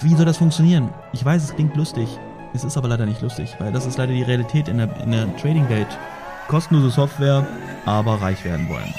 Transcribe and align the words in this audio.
Wie 0.00 0.14
soll 0.16 0.24
das 0.24 0.38
funktionieren? 0.38 0.88
Ich 1.12 1.22
weiß, 1.22 1.44
es 1.44 1.54
klingt 1.54 1.76
lustig. 1.76 2.08
Es 2.54 2.64
ist 2.64 2.78
aber 2.78 2.88
leider 2.88 3.04
nicht 3.04 3.20
lustig, 3.20 3.54
weil 3.58 3.72
das 3.72 3.84
ist 3.84 3.98
leider 3.98 4.12
die 4.12 4.22
Realität 4.22 4.66
in 4.68 4.78
der, 4.78 5.00
in 5.02 5.10
der 5.10 5.36
Trading-Welt. 5.36 5.86
Kostenlose 6.48 6.90
Software, 6.90 7.46
aber 7.84 8.14
reich 8.14 8.42
werden 8.44 8.68
wollen. 8.70 8.92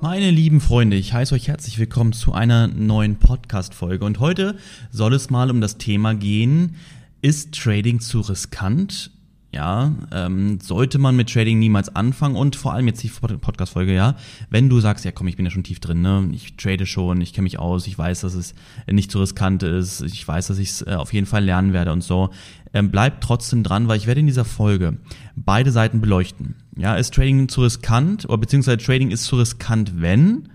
Meine 0.00 0.30
lieben 0.30 0.60
Freunde, 0.60 0.96
ich 0.96 1.12
heiße 1.12 1.34
euch 1.36 1.48
herzlich 1.48 1.78
willkommen 1.78 2.12
zu 2.12 2.32
einer 2.32 2.66
neuen 2.66 3.20
Podcast-Folge. 3.20 4.04
Und 4.04 4.18
heute 4.18 4.56
soll 4.90 5.14
es 5.14 5.30
mal 5.30 5.50
um 5.50 5.60
das 5.60 5.78
Thema 5.78 6.14
gehen, 6.14 6.76
ist 7.22 7.54
Trading 7.54 8.00
zu 8.00 8.20
riskant? 8.20 9.13
Ja, 9.54 9.92
ähm, 10.10 10.58
sollte 10.60 10.98
man 10.98 11.14
mit 11.14 11.32
Trading 11.32 11.60
niemals 11.60 11.94
anfangen 11.94 12.34
und 12.34 12.56
vor 12.56 12.72
allem 12.72 12.88
jetzt 12.88 13.02
die 13.04 13.08
Podcast-Folge, 13.08 13.94
ja, 13.94 14.16
wenn 14.50 14.68
du 14.68 14.80
sagst, 14.80 15.04
ja 15.04 15.12
komm, 15.12 15.28
ich 15.28 15.36
bin 15.36 15.46
ja 15.46 15.50
schon 15.50 15.62
tief 15.62 15.78
drin, 15.78 16.02
ne, 16.02 16.28
ich 16.32 16.56
trade 16.56 16.86
schon, 16.86 17.20
ich 17.20 17.32
kenne 17.32 17.44
mich 17.44 17.60
aus, 17.60 17.86
ich 17.86 17.96
weiß, 17.96 18.22
dass 18.22 18.34
es 18.34 18.54
nicht 18.90 19.12
so 19.12 19.20
riskant 19.20 19.62
ist, 19.62 20.00
ich 20.00 20.26
weiß, 20.26 20.48
dass 20.48 20.58
ich 20.58 20.70
es 20.70 20.82
äh, 20.82 20.94
auf 20.94 21.12
jeden 21.12 21.26
Fall 21.26 21.44
lernen 21.44 21.72
werde 21.72 21.92
und 21.92 22.02
so, 22.02 22.30
ähm, 22.72 22.90
bleib 22.90 23.20
trotzdem 23.20 23.62
dran, 23.62 23.86
weil 23.86 23.96
ich 23.96 24.08
werde 24.08 24.20
in 24.20 24.26
dieser 24.26 24.44
Folge 24.44 24.98
beide 25.36 25.70
Seiten 25.70 26.00
beleuchten. 26.00 26.56
Ja, 26.76 26.96
ist 26.96 27.14
Trading 27.14 27.48
zu 27.48 27.62
riskant 27.62 28.24
oder 28.24 28.38
beziehungsweise 28.38 28.78
Trading 28.78 29.12
ist 29.12 29.22
zu 29.24 29.36
riskant, 29.36 30.00
wenn 30.00 30.48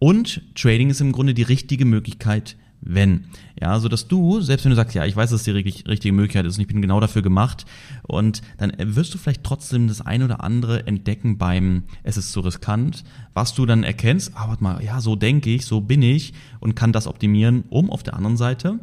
und 0.00 0.42
Trading 0.56 0.90
ist 0.90 1.00
im 1.00 1.12
Grunde 1.12 1.32
die 1.32 1.42
richtige 1.42 1.84
Möglichkeit, 1.84 2.56
wenn. 2.82 3.24
Ja, 3.60 3.78
so 3.78 3.88
dass 3.88 4.08
du, 4.08 4.40
selbst 4.40 4.64
wenn 4.64 4.70
du 4.70 4.76
sagst, 4.76 4.94
ja, 4.94 5.06
ich 5.06 5.14
weiß, 5.14 5.30
dass 5.30 5.44
die 5.44 5.52
richtige 5.52 6.12
Möglichkeit 6.12 6.46
ist 6.46 6.56
und 6.56 6.62
ich 6.62 6.68
bin 6.68 6.82
genau 6.82 7.00
dafür 7.00 7.22
gemacht 7.22 7.64
und 8.02 8.42
dann 8.58 8.72
wirst 8.78 9.14
du 9.14 9.18
vielleicht 9.18 9.44
trotzdem 9.44 9.88
das 9.88 10.00
ein 10.00 10.22
oder 10.22 10.42
andere 10.42 10.86
entdecken 10.86 11.38
beim 11.38 11.84
es 12.02 12.16
ist 12.16 12.32
so 12.32 12.40
riskant, 12.40 13.04
was 13.34 13.54
du 13.54 13.66
dann 13.66 13.84
erkennst, 13.84 14.32
ah, 14.34 14.48
warte 14.48 14.62
mal, 14.62 14.84
ja, 14.84 15.00
so 15.00 15.16
denke 15.16 15.50
ich, 15.50 15.64
so 15.64 15.80
bin 15.80 16.02
ich 16.02 16.34
und 16.60 16.74
kann 16.74 16.92
das 16.92 17.06
optimieren, 17.06 17.64
um 17.70 17.88
auf 17.90 18.02
der 18.02 18.14
anderen 18.14 18.36
Seite 18.36 18.80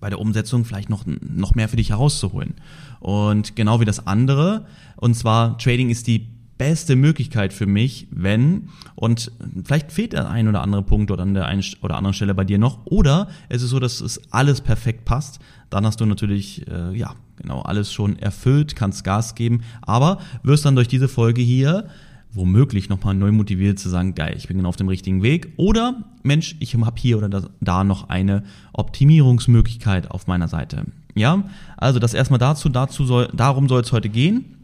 bei 0.00 0.10
der 0.10 0.20
Umsetzung 0.20 0.66
vielleicht 0.66 0.90
noch, 0.90 1.04
noch 1.06 1.54
mehr 1.54 1.66
für 1.66 1.76
dich 1.76 1.88
herauszuholen. 1.88 2.52
Und 3.00 3.56
genau 3.56 3.80
wie 3.80 3.86
das 3.86 4.06
andere, 4.06 4.66
und 4.96 5.14
zwar 5.14 5.56
Trading 5.56 5.88
ist 5.88 6.06
die 6.06 6.28
beste 6.58 6.96
Möglichkeit 6.96 7.52
für 7.52 7.66
mich, 7.66 8.06
wenn, 8.10 8.68
und 8.94 9.32
vielleicht 9.64 9.92
fehlt 9.92 10.12
der 10.12 10.30
ein 10.30 10.48
oder 10.48 10.62
andere 10.62 10.82
Punkt 10.82 11.10
oder 11.10 11.22
an 11.22 11.34
der 11.34 11.46
einen 11.46 11.64
oder 11.82 11.96
anderen 11.96 12.14
Stelle 12.14 12.34
bei 12.34 12.44
dir 12.44 12.58
noch, 12.58 12.86
oder 12.86 13.28
es 13.48 13.62
ist 13.62 13.70
so, 13.70 13.80
dass 13.80 14.00
es 14.00 14.20
alles 14.32 14.60
perfekt 14.60 15.04
passt, 15.04 15.40
dann 15.70 15.84
hast 15.84 16.00
du 16.00 16.06
natürlich, 16.06 16.66
äh, 16.68 16.96
ja, 16.96 17.14
genau, 17.36 17.62
alles 17.62 17.92
schon 17.92 18.18
erfüllt, 18.18 18.76
kannst 18.76 19.02
Gas 19.04 19.34
geben, 19.34 19.62
aber 19.82 20.18
wirst 20.42 20.64
dann 20.64 20.76
durch 20.76 20.88
diese 20.88 21.08
Folge 21.08 21.42
hier 21.42 21.88
womöglich 22.34 22.88
nochmal 22.88 23.14
neu 23.14 23.32
motiviert 23.32 23.78
zu 23.78 23.88
sagen, 23.88 24.14
geil, 24.14 24.34
ich 24.36 24.48
bin 24.48 24.56
genau 24.56 24.68
auf 24.68 24.76
dem 24.76 24.88
richtigen 24.88 25.22
Weg. 25.22 25.52
Oder, 25.56 26.02
Mensch, 26.22 26.56
ich 26.58 26.74
habe 26.74 27.00
hier 27.00 27.18
oder 27.18 27.48
da 27.60 27.84
noch 27.84 28.08
eine 28.08 28.42
Optimierungsmöglichkeit 28.72 30.10
auf 30.10 30.26
meiner 30.26 30.48
Seite. 30.48 30.84
Ja, 31.14 31.44
also 31.76 32.00
das 32.00 32.12
erstmal 32.12 32.40
dazu, 32.40 32.68
dazu 32.68 33.04
soll, 33.04 33.28
darum 33.32 33.68
soll 33.68 33.82
es 33.82 33.92
heute 33.92 34.08
gehen. 34.08 34.56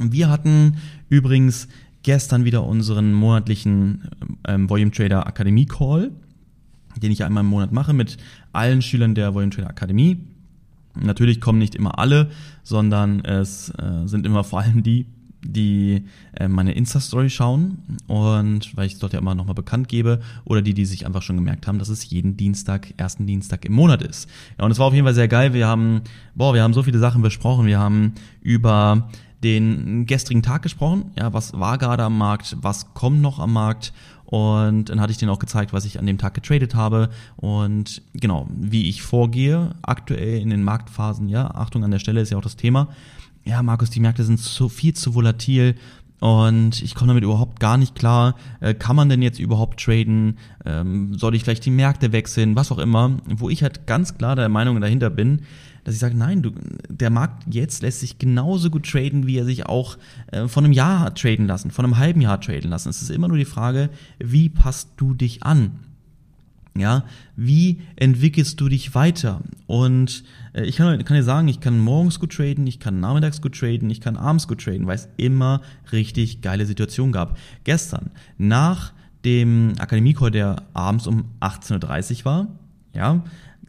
Wir 0.00 0.30
hatten 0.30 0.78
übrigens 1.12 1.68
gestern 2.02 2.46
wieder 2.46 2.64
unseren 2.64 3.12
monatlichen 3.12 4.08
ähm, 4.48 4.70
Volume 4.70 4.90
Trader 4.90 5.26
Akademie 5.26 5.66
Call, 5.66 6.10
den 6.96 7.12
ich 7.12 7.22
einmal 7.22 7.44
im 7.44 7.50
Monat 7.50 7.70
mache 7.70 7.92
mit 7.92 8.16
allen 8.54 8.80
Schülern 8.80 9.14
der 9.14 9.34
Volume 9.34 9.50
Trader 9.50 9.68
Akademie. 9.68 10.24
Natürlich 10.98 11.38
kommen 11.40 11.58
nicht 11.58 11.74
immer 11.74 11.98
alle, 11.98 12.30
sondern 12.62 13.22
es 13.26 13.68
äh, 13.78 14.06
sind 14.06 14.24
immer 14.24 14.42
vor 14.42 14.60
allem 14.60 14.82
die, 14.82 15.04
die 15.44 16.04
äh, 16.32 16.48
meine 16.48 16.72
Insta-Story 16.72 17.28
schauen 17.28 17.76
und 18.06 18.74
weil 18.74 18.86
ich 18.86 18.94
es 18.94 18.98
dort 18.98 19.12
ja 19.12 19.18
immer 19.18 19.34
nochmal 19.34 19.54
bekannt 19.54 19.88
gebe 19.88 20.20
oder 20.46 20.62
die, 20.62 20.72
die 20.72 20.86
sich 20.86 21.04
einfach 21.04 21.20
schon 21.20 21.36
gemerkt 21.36 21.66
haben, 21.66 21.78
dass 21.78 21.90
es 21.90 22.08
jeden 22.08 22.38
Dienstag, 22.38 22.94
ersten 22.96 23.26
Dienstag 23.26 23.66
im 23.66 23.74
Monat 23.74 24.02
ist. 24.02 24.30
Ja, 24.58 24.64
und 24.64 24.70
es 24.70 24.78
war 24.78 24.86
auf 24.86 24.94
jeden 24.94 25.04
Fall 25.04 25.14
sehr 25.14 25.28
geil. 25.28 25.52
Wir 25.52 25.66
haben, 25.66 26.00
boah, 26.34 26.54
wir 26.54 26.62
haben 26.62 26.72
so 26.72 26.82
viele 26.82 26.98
Sachen 26.98 27.20
besprochen. 27.20 27.66
Wir 27.66 27.78
haben 27.78 28.14
über 28.40 29.10
den 29.42 30.06
gestrigen 30.06 30.42
Tag 30.42 30.62
gesprochen. 30.62 31.12
Ja, 31.18 31.32
was 31.32 31.52
war 31.58 31.78
gerade 31.78 32.04
am 32.04 32.16
Markt? 32.16 32.56
Was 32.60 32.94
kommt 32.94 33.20
noch 33.20 33.38
am 33.38 33.52
Markt? 33.52 33.92
Und 34.24 34.88
dann 34.88 35.00
hatte 35.00 35.12
ich 35.12 35.18
denen 35.18 35.30
auch 35.30 35.38
gezeigt, 35.38 35.74
was 35.74 35.84
ich 35.84 35.98
an 35.98 36.06
dem 36.06 36.16
Tag 36.16 36.32
getradet 36.32 36.74
habe 36.74 37.10
und 37.36 38.00
genau, 38.14 38.48
wie 38.50 38.88
ich 38.88 39.02
vorgehe 39.02 39.74
aktuell 39.82 40.40
in 40.40 40.48
den 40.48 40.62
Marktphasen. 40.62 41.28
Ja, 41.28 41.50
Achtung 41.50 41.84
an 41.84 41.90
der 41.90 41.98
Stelle 41.98 42.22
ist 42.22 42.30
ja 42.30 42.38
auch 42.38 42.42
das 42.42 42.56
Thema. 42.56 42.88
Ja, 43.44 43.62
Markus, 43.62 43.90
die 43.90 44.00
Märkte 44.00 44.24
sind 44.24 44.38
so 44.38 44.70
viel 44.70 44.94
zu 44.94 45.14
volatil 45.14 45.74
und 46.20 46.80
ich 46.80 46.94
komme 46.94 47.08
damit 47.08 47.24
überhaupt 47.24 47.58
gar 47.58 47.76
nicht 47.76 47.96
klar. 47.96 48.36
Äh, 48.60 48.72
kann 48.74 48.94
man 48.94 49.08
denn 49.08 49.22
jetzt 49.22 49.40
überhaupt 49.40 49.80
traden? 49.80 50.38
Ähm, 50.64 51.12
soll 51.14 51.34
ich 51.34 51.42
vielleicht 51.42 51.66
die 51.66 51.70
Märkte 51.70 52.12
wechseln? 52.12 52.54
Was 52.54 52.70
auch 52.72 52.78
immer. 52.78 53.18
Wo 53.26 53.50
ich 53.50 53.64
halt 53.64 53.86
ganz 53.86 54.16
klar 54.16 54.36
der 54.36 54.48
Meinung 54.48 54.80
dahinter 54.80 55.10
bin, 55.10 55.42
dass 55.84 55.94
ich 55.94 56.00
sage, 56.00 56.16
nein, 56.16 56.42
du, 56.42 56.52
der 56.88 57.10
Markt 57.10 57.52
jetzt 57.52 57.82
lässt 57.82 58.00
sich 58.00 58.18
genauso 58.18 58.70
gut 58.70 58.88
traden, 58.88 59.26
wie 59.26 59.38
er 59.38 59.44
sich 59.44 59.66
auch 59.66 59.98
äh, 60.28 60.46
von 60.48 60.64
einem 60.64 60.72
Jahr 60.72 61.00
hat 61.00 61.20
traden 61.20 61.46
lassen, 61.46 61.70
von 61.70 61.84
einem 61.84 61.98
halben 61.98 62.20
Jahr 62.20 62.40
traden 62.40 62.70
lassen. 62.70 62.88
Es 62.88 63.02
ist 63.02 63.10
immer 63.10 63.28
nur 63.28 63.38
die 63.38 63.44
Frage, 63.44 63.90
wie 64.18 64.48
passt 64.48 64.90
du 64.96 65.14
dich 65.14 65.42
an? 65.42 65.72
Ja, 66.74 67.04
wie 67.36 67.82
entwickelst 67.96 68.58
du 68.58 68.68
dich 68.68 68.94
weiter? 68.94 69.42
Und 69.66 70.24
äh, 70.54 70.64
ich 70.64 70.76
kann, 70.76 71.04
kann 71.04 71.16
dir 71.16 71.22
sagen, 71.22 71.48
ich 71.48 71.60
kann 71.60 71.78
morgens 71.78 72.18
gut 72.18 72.32
traden, 72.32 72.66
ich 72.66 72.80
kann 72.80 72.98
nachmittags 72.98 73.42
gut 73.42 73.58
traden, 73.58 73.90
ich 73.90 74.00
kann 74.00 74.16
abends 74.16 74.48
gut 74.48 74.64
traden, 74.64 74.86
weil 74.86 74.94
es 74.94 75.08
immer 75.18 75.60
richtig 75.92 76.40
geile 76.40 76.64
Situationen 76.64 77.12
gab. 77.12 77.36
Gestern, 77.64 78.10
nach 78.38 78.92
dem 79.24 79.74
Akademie-Call, 79.78 80.30
der 80.30 80.62
abends 80.72 81.06
um 81.06 81.26
18.30 81.40 82.20
Uhr 82.20 82.24
war, 82.24 82.46
ja, 82.94 83.22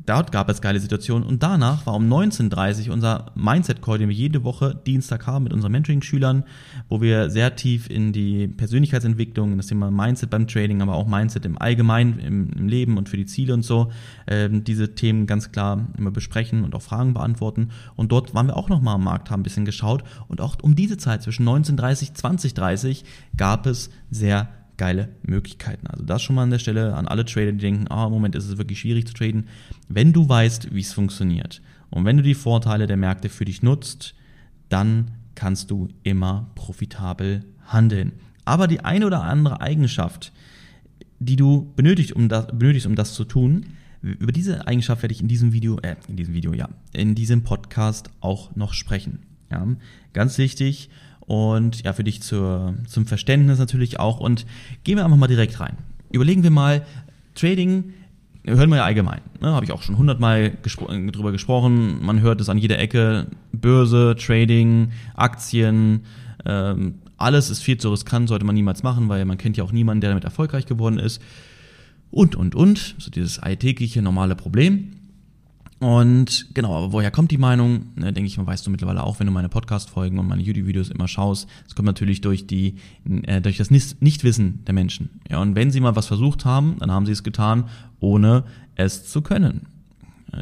Dort 0.05 0.31
gab 0.31 0.49
es 0.49 0.61
geile 0.61 0.79
Situationen 0.79 1.27
und 1.27 1.43
danach 1.43 1.85
war 1.85 1.95
um 1.95 2.11
19.30 2.11 2.87
Uhr 2.87 2.93
unser 2.93 3.31
Mindset-Call, 3.35 3.99
den 3.99 4.09
wir 4.09 4.15
jede 4.15 4.43
Woche 4.43 4.75
Dienstag 4.85 5.27
haben 5.27 5.45
mit 5.45 5.53
unseren 5.53 5.71
Mentoring-Schülern, 5.71 6.43
wo 6.89 7.01
wir 7.01 7.29
sehr 7.29 7.55
tief 7.55 7.89
in 7.89 8.11
die 8.11 8.47
Persönlichkeitsentwicklung, 8.47 9.55
das 9.55 9.67
Thema 9.67 9.91
Mindset 9.91 10.29
beim 10.29 10.47
Trading, 10.47 10.81
aber 10.81 10.95
auch 10.95 11.07
Mindset 11.07 11.45
im 11.45 11.57
Allgemeinen, 11.57 12.19
im, 12.19 12.49
im 12.51 12.67
Leben 12.67 12.97
und 12.97 13.07
für 13.07 13.17
die 13.17 13.25
Ziele 13.25 13.53
und 13.53 13.63
so, 13.63 13.91
äh, 14.25 14.49
diese 14.51 14.95
Themen 14.95 15.25
ganz 15.25 15.51
klar 15.51 15.87
immer 15.97 16.11
besprechen 16.11 16.65
und 16.65 16.75
auch 16.75 16.81
Fragen 16.81 17.13
beantworten. 17.13 17.69
Und 17.95 18.11
dort 18.11 18.33
waren 18.33 18.47
wir 18.47 18.57
auch 18.57 18.69
nochmal 18.69 18.95
am 18.95 19.03
Markt, 19.03 19.31
haben 19.31 19.39
ein 19.39 19.43
bisschen 19.43 19.65
geschaut 19.65 20.03
und 20.27 20.41
auch 20.41 20.57
um 20.61 20.75
diese 20.75 20.97
Zeit 20.97 21.23
zwischen 21.23 21.47
19.30 21.47 22.13
20.30 22.15 23.03
gab 23.37 23.65
es 23.65 23.89
sehr 24.09 24.49
geile 24.77 25.09
Möglichkeiten. 25.23 25.87
Also 25.87 26.03
das 26.03 26.21
schon 26.21 26.35
mal 26.35 26.43
an 26.43 26.49
der 26.49 26.59
Stelle 26.59 26.95
an 26.95 27.07
alle 27.07 27.25
Trader, 27.25 27.51
die 27.51 27.59
denken, 27.59 27.87
ah, 27.89 28.05
im 28.05 28.11
Moment 28.11 28.35
ist 28.35 28.49
es 28.49 28.57
wirklich 28.57 28.79
schwierig 28.79 29.07
zu 29.07 29.13
traden. 29.13 29.47
Wenn 29.87 30.13
du 30.13 30.27
weißt, 30.27 30.73
wie 30.73 30.81
es 30.81 30.93
funktioniert 30.93 31.61
und 31.89 32.05
wenn 32.05 32.17
du 32.17 32.23
die 32.23 32.33
Vorteile 32.33 32.87
der 32.87 32.97
Märkte 32.97 33.29
für 33.29 33.45
dich 33.45 33.61
nutzt, 33.61 34.15
dann 34.69 35.11
kannst 35.35 35.71
du 35.71 35.89
immer 36.03 36.51
profitabel 36.55 37.43
handeln. 37.67 38.13
Aber 38.45 38.67
die 38.67 38.81
eine 38.81 39.05
oder 39.05 39.23
andere 39.23 39.61
Eigenschaft, 39.61 40.31
die 41.19 41.35
du 41.35 41.71
benötigst, 41.75 42.11
um 42.11 42.29
das, 42.29 42.47
benötigst, 42.47 42.87
um 42.87 42.95
das 42.95 43.13
zu 43.13 43.23
tun, 43.23 43.65
über 44.01 44.33
diese 44.33 44.67
Eigenschaft 44.67 45.01
werde 45.01 45.13
ich 45.13 45.21
in 45.21 45.29
diesem 45.29 45.53
Video, 45.53 45.79
äh, 45.79 45.95
in 46.09 46.17
diesem 46.17 46.33
Video, 46.33 46.53
ja, 46.53 46.67
in 46.91 47.15
diesem 47.15 47.43
Podcast 47.43 48.09
auch 48.19 48.53
noch 48.55 48.73
sprechen. 48.73 49.19
Ja, 49.49 49.65
ganz 50.11 50.37
wichtig 50.37 50.89
und 51.25 51.83
ja, 51.83 51.93
für 51.93 52.03
dich 52.03 52.21
zur, 52.21 52.75
zum 52.87 53.05
Verständnis 53.05 53.59
natürlich 53.59 53.99
auch. 53.99 54.19
Und 54.19 54.45
gehen 54.83 54.97
wir 54.97 55.05
einfach 55.05 55.17
mal 55.17 55.27
direkt 55.27 55.59
rein. 55.59 55.77
Überlegen 56.11 56.43
wir 56.43 56.51
mal, 56.51 56.85
Trading 57.35 57.93
hören 58.45 58.69
wir 58.69 58.77
ja 58.77 58.83
allgemein. 58.83 59.21
Ne? 59.41 59.51
Habe 59.53 59.65
ich 59.65 59.71
auch 59.71 59.81
schon 59.81 59.97
hundertmal 59.97 60.51
gespro 60.61 60.87
drüber 60.87 61.31
gesprochen. 61.31 62.03
Man 62.03 62.21
hört 62.21 62.41
es 62.41 62.49
an 62.49 62.57
jeder 62.57 62.77
Ecke. 62.77 63.27
Börse, 63.51 64.15
Trading, 64.19 64.91
Aktien, 65.15 66.01
ähm, 66.45 66.95
alles 67.17 67.49
ist 67.49 67.61
viel 67.61 67.77
zu 67.77 67.89
riskant, 67.89 68.27
sollte 68.27 68.45
man 68.45 68.55
niemals 68.55 68.83
machen, 68.83 69.07
weil 69.07 69.23
man 69.23 69.37
kennt 69.37 69.55
ja 69.55 69.63
auch 69.63 69.71
niemanden, 69.71 70.01
der 70.01 70.09
damit 70.09 70.25
erfolgreich 70.25 70.65
geworden 70.65 70.99
ist. 70.99 71.21
Und, 72.11 72.35
und, 72.35 72.53
und. 72.53 72.95
So 72.97 73.09
dieses 73.09 73.39
alltägliche, 73.39 74.01
normale 74.01 74.35
Problem. 74.35 74.91
Und 75.83 76.47
genau, 76.53 76.77
aber 76.77 76.93
woher 76.93 77.11
kommt 77.11 77.29
die 77.31 77.37
Meinung? 77.37 77.87
Ne, 77.97 78.13
denke 78.13 78.27
ich 78.27 78.37
mal, 78.37 78.47
weißt 78.47 78.65
du 78.65 78.71
mittlerweile 78.71 79.03
auch, 79.03 79.19
wenn 79.19 79.27
du 79.27 79.33
meine 79.33 79.49
Podcast-Folgen 79.49 80.17
und 80.17 80.29
meine 80.29 80.41
YouTube-Videos 80.41 80.87
immer 80.87 81.09
schaust. 81.09 81.45
Es 81.67 81.75
kommt 81.75 81.87
natürlich 81.87 82.21
durch 82.21 82.47
die, 82.47 82.75
äh, 83.23 83.41
durch 83.41 83.57
das 83.57 83.69
Nichtwissen 83.69 84.63
der 84.63 84.73
Menschen. 84.73 85.09
Ja, 85.29 85.41
und 85.41 85.55
wenn 85.57 85.71
sie 85.71 85.81
mal 85.81 85.97
was 85.97 86.07
versucht 86.07 86.45
haben, 86.45 86.77
dann 86.79 86.89
haben 86.89 87.05
sie 87.05 87.11
es 87.11 87.21
getan, 87.21 87.65
ohne 87.99 88.45
es 88.75 89.09
zu 89.09 89.21
können. 89.21 89.67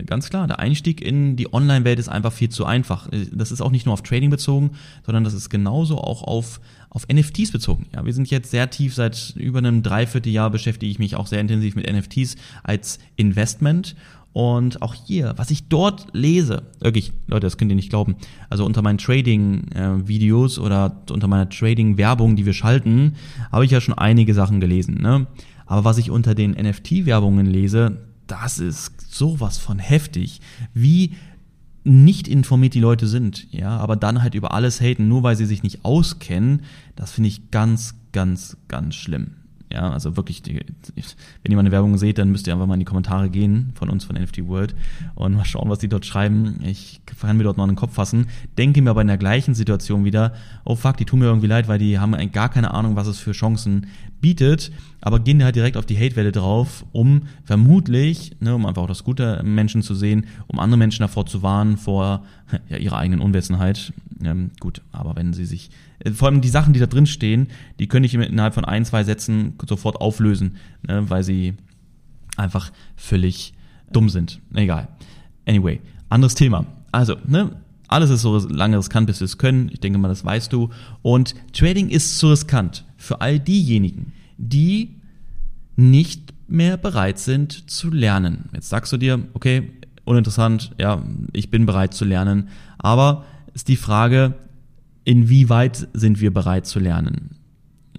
Ganz 0.06 0.30
klar, 0.30 0.48
der 0.48 0.60
Einstieg 0.60 1.02
in 1.02 1.36
die 1.36 1.52
Online-Welt 1.52 2.00
ist 2.00 2.08
einfach 2.08 2.32
viel 2.32 2.50
zu 2.50 2.66
einfach. 2.66 3.12
Äh, 3.12 3.26
das 3.32 3.52
ist 3.52 3.62
auch 3.62 3.72
nicht 3.72 3.88
nur 3.88 3.94
auf 3.94 4.04
Trading 4.04 4.30
bezogen, 4.30 4.72
sondern 5.06 5.24
das 5.24 5.34
ist 5.34 5.50
genauso 5.50 5.98
auch 5.98 6.22
auf, 6.22 6.62
auf 6.90 7.08
NFTs 7.12 7.52
bezogen. 7.52 7.88
Ja, 7.96 8.06
wir 8.06 8.14
sind 8.14 8.30
jetzt 8.30 8.52
sehr 8.52 8.70
tief, 8.70 8.94
seit 8.94 9.34
über 9.36 9.58
einem 9.58 9.82
Dreivierteljahr 9.82 10.52
beschäftige 10.52 10.92
ich 10.92 11.00
mich 11.00 11.16
auch 11.16 11.26
sehr 11.26 11.42
intensiv 11.42 11.76
mit 11.76 11.92
NFTs 11.92 12.36
als 12.64 13.00
Investment. 13.16 13.96
Und 14.34 14.82
auch 14.82 14.94
hier, 14.94 15.34
was 15.36 15.52
ich 15.52 15.68
dort 15.68 16.08
lese, 16.14 16.64
wirklich, 16.80 17.12
Leute, 17.28 17.48
das 17.48 17.58
könnt 17.58 17.72
ihr 17.72 17.76
nicht 17.76 17.90
glauben. 17.90 18.16
Also 18.50 18.66
unter 18.66 18.82
meinen 18.82 18.98
Trading-Videos 18.98 20.58
äh, 20.58 20.62
oder 20.62 21.02
unter 21.10 21.28
meiner 21.28 21.50
Trading-Werbung, 21.50 22.36
die 22.36 22.46
wir 22.46 22.54
schalten, 22.54 23.16
habe 23.52 23.66
ich 23.66 23.72
ja 23.72 23.82
schon 23.82 23.98
einige 23.98 24.34
Sachen 24.34 24.62
gelesen. 24.62 25.02
Ne? 25.02 25.28
Aber 25.66 25.84
was 25.84 25.98
ich 25.98 26.12
unter 26.12 26.34
den 26.34 26.52
NFT-Werbungen 26.52 27.46
lese, 27.46 27.98
das 28.28 28.60
ist 28.60 29.14
sowas 29.14 29.58
von 29.58 29.80
heftig. 29.80 30.40
Wie 30.74 31.12
nicht 31.84 32.28
informiert 32.28 32.74
die 32.74 32.80
Leute 32.80 33.08
sind, 33.08 33.52
ja, 33.52 33.78
aber 33.78 33.96
dann 33.96 34.22
halt 34.22 34.36
über 34.36 34.54
alles 34.54 34.80
haten, 34.80 35.08
nur 35.08 35.24
weil 35.24 35.36
sie 35.36 35.46
sich 35.46 35.64
nicht 35.64 35.84
auskennen, 35.84 36.62
das 36.96 37.12
finde 37.12 37.30
ich 37.30 37.50
ganz, 37.52 37.96
ganz, 38.12 38.56
ganz 38.68 38.96
schlimm. 38.96 39.32
Ja, 39.74 39.90
also 39.90 40.18
wirklich, 40.18 40.44
wenn 40.46 41.52
ihr 41.52 41.56
mal 41.56 41.62
eine 41.62 41.72
Werbung 41.72 41.98
seht, 41.98 42.18
dann 42.18 42.30
müsst 42.30 42.46
ihr 42.46 42.54
einfach 42.54 42.68
mal 42.68 42.74
in 42.74 42.82
die 42.82 42.86
Kommentare 42.86 43.30
gehen 43.30 43.72
von 43.76 43.90
uns 43.90 44.04
von 44.04 44.16
NFT 44.16 44.48
World 44.48 44.76
und 45.16 45.36
mal 45.36 45.46
schauen, 45.46 45.70
was 45.70 45.80
die 45.80 45.88
dort 45.88 46.06
schreiben. 46.06 46.60
Ich 46.66 47.02
kann 47.06 47.38
mir 47.38 47.44
dort 47.44 47.58
noch 47.58 47.66
einen 47.66 47.78
Kopf 47.78 47.94
fassen. 47.94 48.28
Denke 48.58 48.82
mir 48.82 48.90
aber 48.90 49.02
in 49.02 49.08
der 49.08 49.18
gleichen 49.18 49.56
Situation 49.56 50.04
wieder, 50.04 50.34
oh 50.66 50.76
fuck, 50.76 50.98
die 50.98 51.06
tun 51.06 51.20
mir 51.20 51.28
irgendwie 51.28 51.48
leid, 51.48 51.68
weil 51.70 51.80
die 51.80 52.00
haben 52.00 52.16
gar 52.34 52.50
keine 52.50 52.74
Ahnung, 52.74 52.96
was 52.96 53.08
es 53.08 53.20
für 53.20 53.32
Chancen 53.32 53.88
bietet, 54.22 54.72
aber 55.02 55.20
gehen 55.20 55.44
halt 55.44 55.56
direkt 55.56 55.78
auf 55.78 55.86
die 55.86 55.98
Hate-Welle 55.98 56.32
drauf, 56.32 56.86
um 56.92 57.24
vermutlich, 57.44 58.36
ne, 58.40 58.56
um 58.56 58.66
einfach 58.66 58.84
auch 58.84 58.88
das 58.88 59.04
Gute 59.04 59.42
Menschen 59.44 59.82
zu 59.82 59.96
sehen, 59.96 60.28
um 60.48 60.60
andere 60.60 60.78
Menschen 60.78 61.02
davor 61.02 61.26
zu 61.26 61.42
warnen, 61.44 61.78
vor 61.78 62.24
ja, 62.70 62.78
ihrer 62.78 62.98
eigenen 62.98 63.22
Unwissenheit. 63.22 63.94
Ähm, 64.24 64.52
gut, 64.60 64.82
aber 64.92 65.16
wenn 65.16 65.34
sie 65.34 65.46
sich 65.46 65.72
äh, 66.00 66.12
vor 66.12 66.28
allem 66.28 66.42
die 66.42 66.50
Sachen, 66.50 66.74
die 66.74 66.80
da 66.80 66.86
drin 66.86 67.08
stehen, 67.08 67.48
die 67.80 67.88
könnte 67.88 68.06
ich 68.06 68.14
innerhalb 68.14 68.54
von 68.54 68.66
ein, 68.66 68.86
zwei 68.86 69.04
Sätzen 69.04 69.54
sofort 69.68 70.00
auflösen, 70.00 70.58
ne, 70.88 71.10
weil 71.10 71.24
sie 71.24 71.56
einfach 72.38 72.72
völlig 72.96 73.54
dumm 73.92 74.10
sind. 74.10 74.40
Egal. 74.54 74.88
Anyway, 75.48 75.82
anderes 76.10 76.36
Thema. 76.36 76.66
Also, 76.92 77.16
ne, 77.26 77.52
alles 77.92 78.10
ist 78.10 78.22
so 78.22 78.38
lange 78.48 78.78
riskant, 78.78 79.06
bis 79.06 79.20
wir 79.20 79.26
es 79.26 79.38
können. 79.38 79.70
Ich 79.72 79.82
denke 79.82 80.00
mal, 80.00 80.08
das 80.08 80.24
weißt 80.24 80.52
du. 80.54 80.70
Und 81.02 81.36
Trading 81.54 81.90
ist 81.90 82.18
so 82.18 82.30
riskant 82.30 82.86
für 82.96 83.20
all 83.20 83.40
diejenigen, 83.40 84.14
die 84.38 84.96
nicht 85.76 86.34
mehr 86.48 86.78
bereit 86.78 87.20
sind 87.20 87.70
zu 87.70 87.90
lernen. 87.90 88.50
Jetzt 88.54 88.70
sagst 88.70 88.94
du 88.94 88.98
dir, 88.98 89.20
okay, 89.34 89.72
uninteressant, 90.06 90.72
ja, 90.78 91.04
ich 91.34 91.52
bin 91.52 91.66
bereit 91.66 91.94
zu 91.94 92.06
lernen. 92.06 92.48
Aber 92.78 93.26
ist 93.54 93.68
die 93.68 93.76
Frage, 93.76 94.36
inwieweit 95.04 95.88
sind 95.94 96.22
wir 96.22 96.34
bereit 96.34 96.66
zu 96.66 96.80
lernen? 96.80 97.36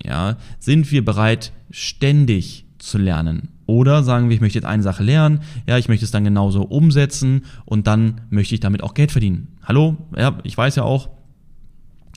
Ja, 0.02 0.38
sind 0.58 0.90
wir 0.90 1.04
bereit, 1.04 1.52
ständig 1.70 2.64
zu 2.78 2.98
lernen? 2.98 3.48
Oder 3.72 4.02
sagen 4.02 4.28
wir, 4.28 4.34
ich 4.34 4.42
möchte 4.42 4.58
jetzt 4.58 4.66
eine 4.66 4.82
Sache 4.82 5.02
lernen, 5.02 5.40
ja, 5.66 5.78
ich 5.78 5.88
möchte 5.88 6.04
es 6.04 6.10
dann 6.10 6.24
genauso 6.24 6.60
umsetzen 6.60 7.46
und 7.64 7.86
dann 7.86 8.20
möchte 8.28 8.54
ich 8.54 8.60
damit 8.60 8.82
auch 8.82 8.92
Geld 8.92 9.12
verdienen. 9.12 9.48
Hallo? 9.62 9.96
Ja, 10.14 10.38
ich 10.42 10.58
weiß 10.58 10.76
ja 10.76 10.82
auch, 10.82 11.08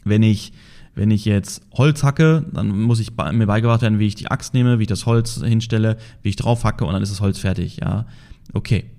wenn 0.04 0.22
ich, 0.22 0.52
wenn 0.96 1.12
ich 1.12 1.24
jetzt 1.24 1.62
Holz 1.72 2.04
hacke, 2.04 2.46
dann 2.52 2.78
muss 2.78 3.00
ich 3.00 3.12
mir 3.32 3.48
beigebracht 3.48 3.84
werden, 3.84 4.00
wie 4.00 4.08
ich 4.08 4.16
die 4.16 4.30
Axt 4.30 4.54
nehme, 4.54 4.80
wie 4.80 4.84
ich 4.84 4.90
das 4.90 5.06
Holz 5.06 5.42
hinstelle, 5.46 5.96
wie 6.24 6.30
ich 6.30 6.36
drauf 6.36 6.66
hacke 6.66 6.84
und 6.84 6.92
dann 6.92 7.02
ist 7.02 7.14
das 7.14 7.22
Holz 7.22 7.40
fertig, 7.40 7.78
ja. 7.78 8.06
Okay. 8.52 8.92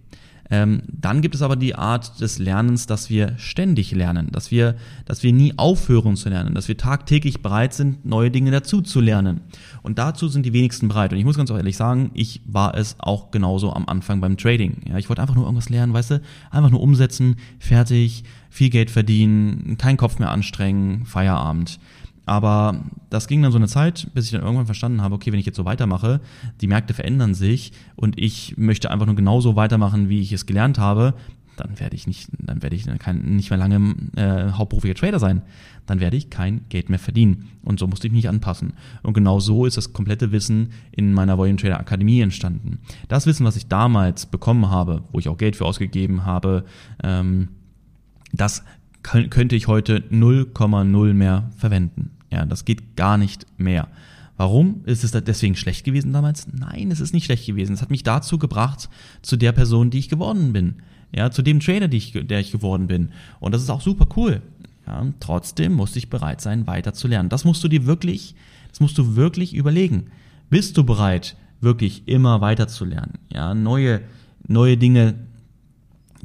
Ähm, 0.50 0.82
dann 0.88 1.22
gibt 1.22 1.34
es 1.34 1.42
aber 1.42 1.56
die 1.56 1.74
Art 1.74 2.20
des 2.20 2.38
Lernens, 2.38 2.86
dass 2.86 3.10
wir 3.10 3.34
ständig 3.38 3.92
lernen, 3.92 4.28
dass 4.30 4.50
wir, 4.50 4.76
dass 5.04 5.22
wir 5.22 5.32
nie 5.32 5.54
aufhören 5.56 6.16
zu 6.16 6.28
lernen, 6.28 6.54
dass 6.54 6.68
wir 6.68 6.76
tagtäglich 6.76 7.42
bereit 7.42 7.74
sind, 7.74 8.06
neue 8.06 8.30
Dinge 8.30 8.50
dazu 8.50 8.80
zu 8.80 9.00
lernen. 9.00 9.40
Und 9.82 9.98
dazu 9.98 10.28
sind 10.28 10.46
die 10.46 10.52
wenigsten 10.52 10.88
bereit. 10.88 11.12
Und 11.12 11.18
ich 11.18 11.24
muss 11.24 11.36
ganz 11.36 11.50
ehrlich 11.50 11.76
sagen, 11.76 12.10
ich 12.14 12.42
war 12.46 12.76
es 12.76 12.96
auch 12.98 13.30
genauso 13.30 13.72
am 13.72 13.86
Anfang 13.88 14.20
beim 14.20 14.36
Trading. 14.36 14.82
Ja, 14.88 14.98
ich 14.98 15.08
wollte 15.08 15.22
einfach 15.22 15.34
nur 15.34 15.44
irgendwas 15.44 15.68
lernen, 15.68 15.92
weißt 15.92 16.12
du, 16.12 16.20
einfach 16.50 16.70
nur 16.70 16.80
umsetzen, 16.80 17.36
fertig, 17.58 18.24
viel 18.50 18.70
Geld 18.70 18.90
verdienen, 18.90 19.76
keinen 19.78 19.96
Kopf 19.96 20.18
mehr 20.18 20.30
anstrengen, 20.30 21.04
Feierabend. 21.04 21.78
Aber 22.26 22.84
das 23.08 23.28
ging 23.28 23.40
dann 23.40 23.52
so 23.52 23.58
eine 23.58 23.68
Zeit, 23.68 24.08
bis 24.12 24.26
ich 24.26 24.32
dann 24.32 24.42
irgendwann 24.42 24.66
verstanden 24.66 25.00
habe, 25.00 25.14
okay, 25.14 25.32
wenn 25.32 25.38
ich 25.38 25.46
jetzt 25.46 25.56
so 25.56 25.64
weitermache, 25.64 26.20
die 26.60 26.66
Märkte 26.66 26.92
verändern 26.92 27.34
sich 27.34 27.72
und 27.94 28.18
ich 28.18 28.58
möchte 28.58 28.90
einfach 28.90 29.06
nur 29.06 29.14
genauso 29.14 29.54
weitermachen, 29.54 30.08
wie 30.08 30.20
ich 30.20 30.32
es 30.32 30.44
gelernt 30.44 30.78
habe, 30.78 31.14
dann 31.56 31.78
werde 31.80 31.96
ich 31.96 32.06
nicht, 32.06 32.28
dann 32.38 32.62
werde 32.62 32.76
ich 32.76 32.86
kein, 32.98 33.36
nicht 33.36 33.50
mehr 33.50 33.58
lange 33.58 33.94
äh, 34.16 34.52
hauptberuflicher 34.52 34.94
Trader 34.94 35.18
sein. 35.18 35.42
Dann 35.86 36.00
werde 36.00 36.16
ich 36.16 36.28
kein 36.28 36.62
Geld 36.68 36.90
mehr 36.90 36.98
verdienen. 36.98 37.48
Und 37.62 37.78
so 37.78 37.86
musste 37.86 38.08
ich 38.08 38.12
mich 38.12 38.28
anpassen. 38.28 38.74
Und 39.02 39.14
genau 39.14 39.40
so 39.40 39.64
ist 39.64 39.76
das 39.76 39.92
komplette 39.92 40.32
Wissen 40.32 40.72
in 40.92 41.12
meiner 41.12 41.38
Volume 41.38 41.56
Trader 41.56 41.80
Akademie 41.80 42.20
entstanden. 42.20 42.80
Das 43.08 43.26
Wissen, 43.26 43.46
was 43.46 43.56
ich 43.56 43.68
damals 43.68 44.26
bekommen 44.26 44.68
habe, 44.68 45.04
wo 45.12 45.18
ich 45.18 45.28
auch 45.28 45.38
Geld 45.38 45.56
für 45.56 45.64
ausgegeben 45.64 46.26
habe, 46.26 46.64
ähm, 47.02 47.48
das 48.32 48.64
könnte 49.06 49.54
ich 49.54 49.68
heute 49.68 49.98
0,0 50.10 51.14
mehr 51.14 51.50
verwenden. 51.56 52.10
Ja, 52.30 52.44
das 52.44 52.64
geht 52.64 52.96
gar 52.96 53.18
nicht 53.18 53.46
mehr. 53.56 53.88
Warum? 54.36 54.82
Ist 54.84 55.04
es 55.04 55.12
deswegen 55.12 55.56
schlecht 55.56 55.84
gewesen 55.84 56.12
damals? 56.12 56.48
Nein, 56.52 56.90
es 56.90 57.00
ist 57.00 57.14
nicht 57.14 57.24
schlecht 57.24 57.46
gewesen. 57.46 57.72
Es 57.72 57.82
hat 57.82 57.90
mich 57.90 58.02
dazu 58.02 58.38
gebracht, 58.38 58.88
zu 59.22 59.36
der 59.36 59.52
Person, 59.52 59.90
die 59.90 59.98
ich 59.98 60.08
geworden 60.08 60.52
bin. 60.52 60.74
Ja, 61.14 61.30
zu 61.30 61.42
dem 61.42 61.60
Trader, 61.60 61.90
ich, 61.92 62.12
der 62.12 62.40
ich 62.40 62.50
geworden 62.50 62.88
bin. 62.88 63.10
Und 63.40 63.54
das 63.54 63.62
ist 63.62 63.70
auch 63.70 63.80
super 63.80 64.08
cool. 64.16 64.42
Ja, 64.86 65.06
trotzdem 65.20 65.72
musste 65.72 65.98
ich 65.98 66.10
bereit 66.10 66.40
sein, 66.40 66.66
weiter 66.66 66.92
zu 66.92 67.08
lernen. 67.08 67.28
Das 67.28 67.44
musst 67.44 67.62
du 67.64 67.68
dir 67.68 67.86
wirklich, 67.86 68.34
das 68.68 68.80
musst 68.80 68.98
du 68.98 69.16
wirklich 69.16 69.54
überlegen. 69.54 70.08
Bist 70.50 70.76
du 70.76 70.84
bereit, 70.84 71.36
wirklich 71.60 72.06
immer 72.06 72.40
weiter 72.40 72.68
zu 72.68 72.84
lernen? 72.84 73.14
Ja, 73.32 73.54
neue, 73.54 74.02
neue 74.46 74.76
Dinge 74.76 75.14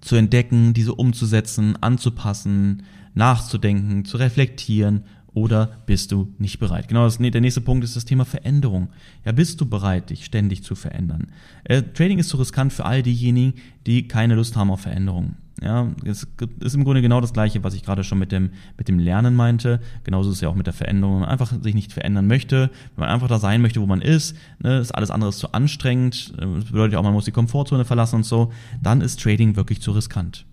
zu 0.02 0.16
entdecken, 0.16 0.74
diese 0.74 0.96
umzusetzen, 0.96 1.78
anzupassen, 1.82 2.84
nachzudenken, 3.14 4.06
zu 4.06 4.18
reflektieren 4.18 5.04
oder 5.34 5.78
bist 5.86 6.12
du 6.12 6.34
nicht 6.40 6.60
bereit? 6.60 6.88
Genau, 6.88 7.06
das, 7.06 7.18
der 7.18 7.42
nächste 7.42 7.62
Punkt 7.62 7.84
ist 7.84 7.96
das 7.96 8.06
Thema 8.06 8.26
Veränderung. 8.26 8.90
Ja, 9.24 9.32
bist 9.32 9.62
du 9.62 9.66
bereit, 9.66 10.10
dich 10.10 10.26
ständig 10.26 10.64
zu 10.64 10.76
verändern? 10.76 11.28
Äh, 11.64 11.84
Trading 11.84 12.20
ist 12.20 12.30
so 12.30 12.38
riskant 12.38 12.74
für 12.74 12.86
all 12.86 13.02
diejenigen, 13.02 13.54
die 13.86 14.08
keine 14.08 14.36
Lust 14.36 14.56
haben 14.56 14.72
auf 14.72 14.82
Veränderung. 14.82 15.36
Ja, 15.64 15.90
es 16.06 16.28
ist 16.60 16.74
im 16.74 16.84
Grunde 16.84 17.04
genau 17.04 17.22
das 17.22 17.34
Gleiche, 17.34 17.64
was 17.64 17.76
ich 17.76 17.84
gerade 17.84 18.04
schon 18.04 18.18
mit 18.18 18.32
dem, 18.32 18.50
mit 18.78 18.88
dem 18.88 18.98
Lernen 18.98 19.36
meinte. 19.36 19.80
Genauso 20.04 20.32
ist 20.32 20.38
es 20.38 20.42
ja 20.42 20.50
auch 20.50 20.56
mit 20.56 20.66
der 20.66 20.74
Veränderung. 20.74 21.16
Wenn 21.16 21.22
man 21.22 21.30
einfach 21.30 21.54
sich 21.62 21.76
nicht 21.76 21.94
verändern 21.94 22.26
möchte, 22.26 22.72
wenn 22.96 23.02
man 23.06 23.10
einfach 23.10 23.28
da 23.28 23.38
sein 23.38 23.62
möchte, 23.62 23.80
wo 23.80 23.86
man 23.86 24.02
ist, 24.02 24.36
ne, 24.60 24.80
ist 24.80 24.92
alles 24.92 25.12
andere 25.12 25.32
zu 25.32 25.52
anstrengend, 25.52 26.34
äh, 26.40 26.46
das 26.56 26.66
bedeutet 26.66 26.94
ja 26.94 27.00
auch, 27.00 27.04
man 27.04 27.14
muss 27.14 27.26
die 27.26 27.32
Komfortzone 27.32 27.86
verlassen 27.86 28.16
und 28.18 28.26
so, 28.26 28.52
dann 28.82 29.02
ist 29.02 29.22
Trading 29.22 29.56
wirklich 29.56 29.82
zu 29.82 29.92
riskant. 29.92 30.46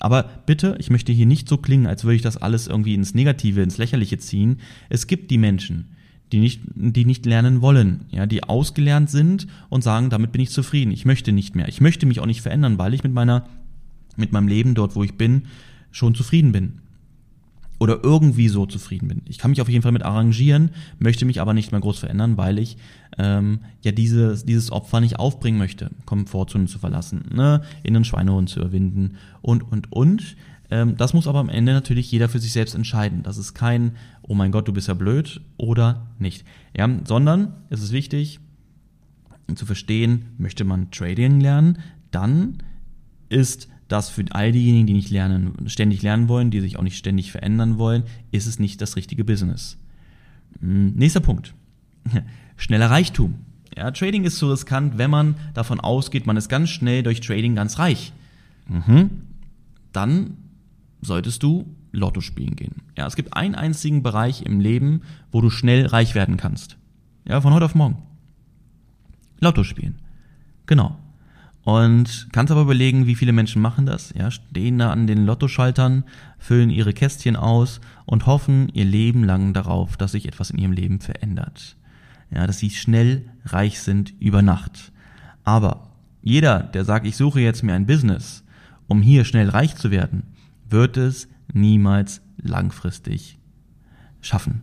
Aber 0.00 0.24
bitte, 0.46 0.76
ich 0.78 0.90
möchte 0.90 1.12
hier 1.12 1.26
nicht 1.26 1.48
so 1.48 1.58
klingen, 1.58 1.86
als 1.86 2.04
würde 2.04 2.16
ich 2.16 2.22
das 2.22 2.36
alles 2.36 2.66
irgendwie 2.66 2.94
ins 2.94 3.14
Negative, 3.14 3.62
ins 3.62 3.78
Lächerliche 3.78 4.18
ziehen. 4.18 4.60
Es 4.88 5.06
gibt 5.06 5.30
die 5.30 5.38
Menschen, 5.38 5.94
die 6.32 6.40
nicht, 6.40 6.62
die 6.74 7.04
nicht 7.04 7.26
lernen 7.26 7.62
wollen, 7.62 8.06
ja, 8.10 8.26
die 8.26 8.42
ausgelernt 8.42 9.10
sind 9.10 9.46
und 9.68 9.84
sagen, 9.84 10.10
damit 10.10 10.32
bin 10.32 10.40
ich 10.40 10.50
zufrieden. 10.50 10.90
Ich 10.90 11.04
möchte 11.04 11.32
nicht 11.32 11.54
mehr. 11.54 11.68
Ich 11.68 11.80
möchte 11.80 12.06
mich 12.06 12.20
auch 12.20 12.26
nicht 12.26 12.42
verändern, 12.42 12.78
weil 12.78 12.94
ich 12.94 13.04
mit 13.04 13.12
meiner, 13.12 13.46
mit 14.16 14.32
meinem 14.32 14.48
Leben 14.48 14.74
dort, 14.74 14.96
wo 14.96 15.04
ich 15.04 15.14
bin, 15.14 15.44
schon 15.90 16.14
zufrieden 16.14 16.52
bin 16.52 16.80
oder 17.78 18.02
irgendwie 18.02 18.48
so 18.48 18.66
zufrieden 18.66 19.08
bin. 19.08 19.22
Ich 19.28 19.38
kann 19.38 19.50
mich 19.50 19.60
auf 19.60 19.68
jeden 19.68 19.82
Fall 19.82 19.92
mit 19.92 20.04
arrangieren, 20.04 20.70
möchte 20.98 21.24
mich 21.24 21.40
aber 21.40 21.54
nicht 21.54 21.72
mehr 21.72 21.80
groß 21.80 21.98
verändern, 21.98 22.36
weil 22.36 22.58
ich 22.58 22.76
ähm, 23.18 23.60
ja 23.82 23.92
dieses, 23.92 24.44
dieses 24.44 24.70
Opfer 24.70 25.00
nicht 25.00 25.18
aufbringen 25.18 25.58
möchte, 25.58 25.90
Komfortzone 26.06 26.66
zu 26.66 26.78
verlassen, 26.78 27.24
ne? 27.34 27.62
in 27.82 27.94
den 27.94 28.04
Schweinehund 28.04 28.48
zu 28.48 28.60
überwinden 28.60 29.16
und, 29.42 29.70
und, 29.70 29.92
und. 29.92 30.36
Ähm, 30.70 30.96
das 30.96 31.14
muss 31.14 31.26
aber 31.26 31.40
am 31.40 31.48
Ende 31.48 31.72
natürlich 31.72 32.10
jeder 32.10 32.28
für 32.28 32.38
sich 32.38 32.52
selbst 32.52 32.74
entscheiden. 32.74 33.22
Das 33.22 33.38
ist 33.38 33.54
kein, 33.54 33.92
oh 34.22 34.34
mein 34.34 34.52
Gott, 34.52 34.68
du 34.68 34.72
bist 34.72 34.88
ja 34.88 34.94
blöd 34.94 35.40
oder 35.56 36.06
nicht. 36.18 36.44
Ja, 36.76 36.88
sondern 37.04 37.54
es 37.70 37.82
ist 37.82 37.92
wichtig 37.92 38.40
zu 39.54 39.66
verstehen, 39.66 40.30
möchte 40.38 40.64
man 40.64 40.90
Trading 40.90 41.38
lernen, 41.38 41.78
dann 42.10 42.62
ist 43.28 43.68
dass 43.88 44.08
für 44.08 44.24
all 44.30 44.52
diejenigen, 44.52 44.86
die 44.86 44.92
nicht 44.92 45.10
lernen, 45.10 45.54
ständig 45.66 46.02
lernen 46.02 46.28
wollen, 46.28 46.50
die 46.50 46.60
sich 46.60 46.78
auch 46.78 46.82
nicht 46.82 46.96
ständig 46.96 47.32
verändern 47.32 47.78
wollen, 47.78 48.04
ist 48.30 48.46
es 48.46 48.58
nicht 48.58 48.80
das 48.80 48.96
richtige 48.96 49.24
Business. 49.24 49.78
Hm, 50.60 50.94
nächster 50.94 51.20
Punkt. 51.20 51.54
Schneller 52.56 52.90
Reichtum. 52.90 53.34
Ja, 53.76 53.90
Trading 53.90 54.24
ist 54.24 54.38
so 54.38 54.50
riskant, 54.50 54.98
wenn 54.98 55.10
man 55.10 55.34
davon 55.52 55.80
ausgeht, 55.80 56.26
man 56.26 56.36
ist 56.36 56.48
ganz 56.48 56.70
schnell 56.70 57.02
durch 57.02 57.20
Trading 57.20 57.54
ganz 57.54 57.78
reich. 57.78 58.12
Mhm. 58.68 59.10
Dann 59.92 60.36
solltest 61.00 61.42
du 61.42 61.66
Lotto 61.92 62.20
spielen 62.20 62.56
gehen. 62.56 62.82
Ja, 62.96 63.06
es 63.06 63.16
gibt 63.16 63.36
einen 63.36 63.54
einzigen 63.54 64.02
Bereich 64.02 64.42
im 64.42 64.60
Leben, 64.60 65.02
wo 65.30 65.40
du 65.40 65.50
schnell 65.50 65.86
reich 65.86 66.14
werden 66.14 66.36
kannst. 66.36 66.76
Ja, 67.26 67.40
von 67.40 67.52
heute 67.52 67.64
auf 67.64 67.74
morgen. 67.74 67.98
Lotto 69.40 69.64
spielen. 69.64 70.00
Genau. 70.66 70.96
Und 71.64 72.28
kannst 72.30 72.50
aber 72.50 72.60
überlegen, 72.60 73.06
wie 73.06 73.14
viele 73.14 73.32
Menschen 73.32 73.62
machen 73.62 73.86
das, 73.86 74.12
ja, 74.14 74.30
stehen 74.30 74.78
da 74.78 74.92
an 74.92 75.06
den 75.06 75.24
Lottoschaltern, 75.24 76.04
füllen 76.38 76.68
ihre 76.68 76.92
Kästchen 76.92 77.36
aus 77.36 77.80
und 78.04 78.26
hoffen 78.26 78.68
ihr 78.74 78.84
Leben 78.84 79.24
lang 79.24 79.54
darauf, 79.54 79.96
dass 79.96 80.12
sich 80.12 80.28
etwas 80.28 80.50
in 80.50 80.58
ihrem 80.58 80.72
Leben 80.72 81.00
verändert. 81.00 81.76
Ja, 82.30 82.46
dass 82.46 82.58
sie 82.58 82.70
schnell 82.70 83.30
reich 83.46 83.80
sind 83.80 84.12
über 84.20 84.42
Nacht. 84.42 84.92
Aber 85.42 85.88
jeder, 86.22 86.60
der 86.60 86.84
sagt, 86.84 87.06
ich 87.06 87.16
suche 87.16 87.40
jetzt 87.40 87.62
mir 87.62 87.74
ein 87.74 87.86
Business, 87.86 88.44
um 88.86 89.00
hier 89.00 89.24
schnell 89.24 89.48
reich 89.48 89.76
zu 89.76 89.90
werden, 89.90 90.24
wird 90.68 90.98
es 90.98 91.28
niemals 91.52 92.20
langfristig 92.36 93.38
schaffen. 94.20 94.62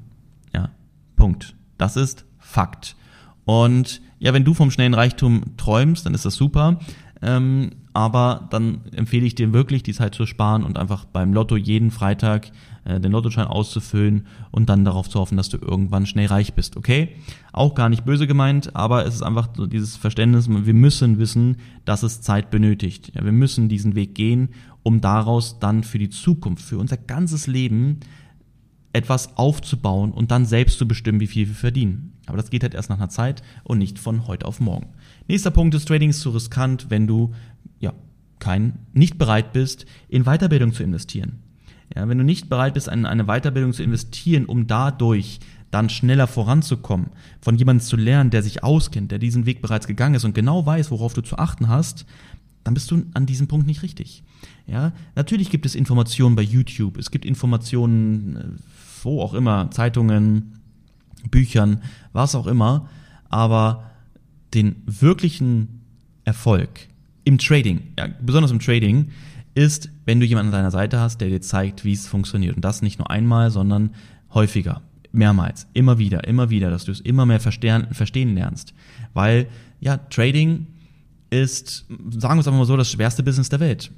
Ja, 0.54 0.70
Punkt. 1.16 1.56
Das 1.78 1.96
ist 1.96 2.26
Fakt. 2.38 2.96
Und 3.46 4.02
ja, 4.20 4.34
wenn 4.34 4.44
du 4.44 4.54
vom 4.54 4.72
schnellen 4.72 4.94
Reichtum 4.94 5.58
träumst, 5.58 6.06
dann 6.06 6.14
ist 6.14 6.26
das 6.26 6.36
super. 6.36 6.80
Ähm, 7.22 7.72
aber 7.94 8.48
dann 8.50 8.82
empfehle 8.96 9.26
ich 9.26 9.36
dir 9.36 9.54
wirklich, 9.54 9.84
die 9.84 9.94
Zeit 9.94 10.16
zu 10.16 10.26
sparen 10.26 10.64
und 10.64 10.78
einfach 10.80 11.06
beim 11.06 11.34
Lotto 11.34 11.56
jeden 11.56 11.92
Freitag 11.92 12.52
äh, 12.84 13.00
den 13.00 13.12
Lottoschein 13.12 13.46
auszufüllen 13.46 14.26
und 14.50 14.70
dann 14.70 14.86
darauf 14.86 15.10
zu 15.10 15.20
hoffen, 15.20 15.38
dass 15.38 15.50
du 15.50 15.58
irgendwann 15.58 16.06
schnell 16.06 16.28
reich 16.28 16.54
bist, 16.54 16.78
okay? 16.78 17.10
Auch 17.52 17.76
gar 17.76 17.90
nicht 17.90 18.06
böse 18.06 18.26
gemeint, 18.26 18.76
aber 18.76 19.06
es 19.06 19.14
ist 19.16 19.22
einfach 19.22 19.50
so 19.56 19.68
dieses 19.68 19.98
Verständnis, 19.98 20.50
wir 20.50 20.74
müssen 20.74 21.20
wissen, 21.20 21.58
dass 21.86 22.02
es 22.02 22.22
Zeit 22.22 22.50
benötigt. 22.50 23.12
Ja, 23.14 23.24
wir 23.24 23.32
müssen 23.32 23.70
diesen 23.70 23.94
Weg 23.94 24.16
gehen, 24.16 24.50
um 24.82 25.00
daraus 25.00 25.60
dann 25.60 25.84
für 25.84 26.00
die 26.00 26.10
Zukunft, 26.10 26.64
für 26.64 26.80
unser 26.80 26.98
ganzes 26.98 27.46
Leben 27.46 28.00
etwas 28.94 29.38
aufzubauen 29.38 30.12
und 30.12 30.32
dann 30.32 30.46
selbst 30.46 30.80
zu 30.80 30.88
bestimmen, 30.88 31.20
wie 31.20 31.28
viel 31.28 31.48
wir 31.48 31.56
verdienen. 31.56 32.11
Aber 32.28 32.38
das 32.38 32.50
geht 32.50 32.64
halt 32.64 32.74
erst 32.74 32.90
nach 32.90 32.98
einer 32.98 33.10
Zeit 33.10 33.42
und 33.64 33.78
nicht 33.78 34.00
von 34.00 34.28
heute 34.28 34.46
auf 34.46 34.60
morgen. 34.60 34.90
Nächster 35.28 35.52
Punkt 35.52 35.76
ist, 35.76 35.88
Trading 35.88 36.12
ist 36.12 36.22
zu 36.22 36.30
riskant, 36.30 36.88
wenn 36.90 37.08
du 37.08 37.34
ja 37.80 37.94
kein, 38.40 38.80
nicht 38.94 39.18
bereit 39.18 39.54
bist, 39.54 39.86
in 40.08 40.24
Weiterbildung 40.24 40.74
zu 40.74 40.84
investieren. 40.84 41.40
Ja, 41.96 42.08
wenn 42.08 42.18
du 42.18 42.24
nicht 42.24 42.48
bereit 42.48 42.74
bist, 42.74 42.88
in 42.88 43.06
eine 43.06 43.26
Weiterbildung 43.26 43.74
zu 43.74 43.84
investieren, 43.84 44.46
um 44.46 44.68
dadurch 44.68 45.40
dann 45.72 45.90
schneller 45.90 46.28
voranzukommen, 46.28 47.08
von 47.42 47.56
jemandem 47.56 47.86
zu 47.86 47.96
lernen, 47.96 48.30
der 48.30 48.44
sich 48.44 48.64
auskennt, 48.64 49.12
der 49.12 49.20
diesen 49.20 49.46
Weg 49.46 49.62
bereits 49.62 49.88
gegangen 49.88 50.16
ist 50.16 50.26
und 50.26 50.36
genau 50.36 50.66
weiß, 50.66 50.92
worauf 50.92 51.14
du 51.14 51.22
zu 51.22 51.38
achten 51.38 51.70
hast, 51.70 52.06
dann 52.64 52.74
bist 52.74 52.92
du 52.92 53.04
an 53.14 53.26
diesem 53.26 53.48
Punkt 53.48 53.66
nicht 53.66 53.82
richtig. 53.82 54.24
Ja, 54.68 54.94
natürlich 55.16 55.50
gibt 55.50 55.66
es 55.66 55.76
Informationen 55.76 56.36
bei 56.36 56.42
YouTube, 56.42 56.98
es 56.98 57.10
gibt 57.10 57.26
Informationen, 57.26 58.36
äh, 58.36 58.44
wo 59.04 59.22
auch 59.22 59.34
immer, 59.34 59.72
Zeitungen, 59.72 60.61
Büchern, 61.30 61.82
was 62.14 62.36
auch 62.36 62.48
immer, 62.48 62.90
aber 63.30 63.92
den 64.54 64.84
wirklichen 64.86 65.82
Erfolg 66.26 66.88
im 67.24 67.38
Trading, 67.38 67.82
ja, 67.98 68.10
besonders 68.22 68.52
im 68.52 68.60
Trading, 68.60 69.10
ist, 69.54 69.90
wenn 70.06 70.20
du 70.20 70.26
jemanden 70.26 70.54
an 70.54 70.60
deiner 70.60 70.72
Seite 70.72 71.00
hast, 71.00 71.20
der 71.20 71.30
dir 71.30 71.42
zeigt, 71.42 71.84
wie 71.84 71.94
es 71.94 72.08
funktioniert. 72.08 72.56
Und 72.56 72.64
das 72.64 72.82
nicht 72.82 73.00
nur 73.00 73.10
einmal, 73.10 73.52
sondern 73.52 73.92
häufiger, 74.34 74.82
mehrmals, 75.12 75.68
immer 75.74 75.98
wieder, 75.98 76.26
immer 76.26 76.50
wieder, 76.50 76.70
dass 76.70 76.86
du 76.86 76.92
es 76.92 77.02
immer 77.02 77.26
mehr 77.26 77.40
verstehen, 77.40 78.36
lernst. 78.36 78.74
Weil, 79.14 79.48
ja, 79.80 79.98
Trading 79.98 80.68
ist, 81.30 81.86
sagen 81.90 82.36
wir 82.36 82.42
es 82.42 82.48
einfach 82.48 82.60
mal 82.60 82.66
so, 82.66 82.78
das 82.78 82.92
schwerste 82.92 83.24
Business 83.24 83.50
der 83.50 83.60
Welt. 83.60 83.92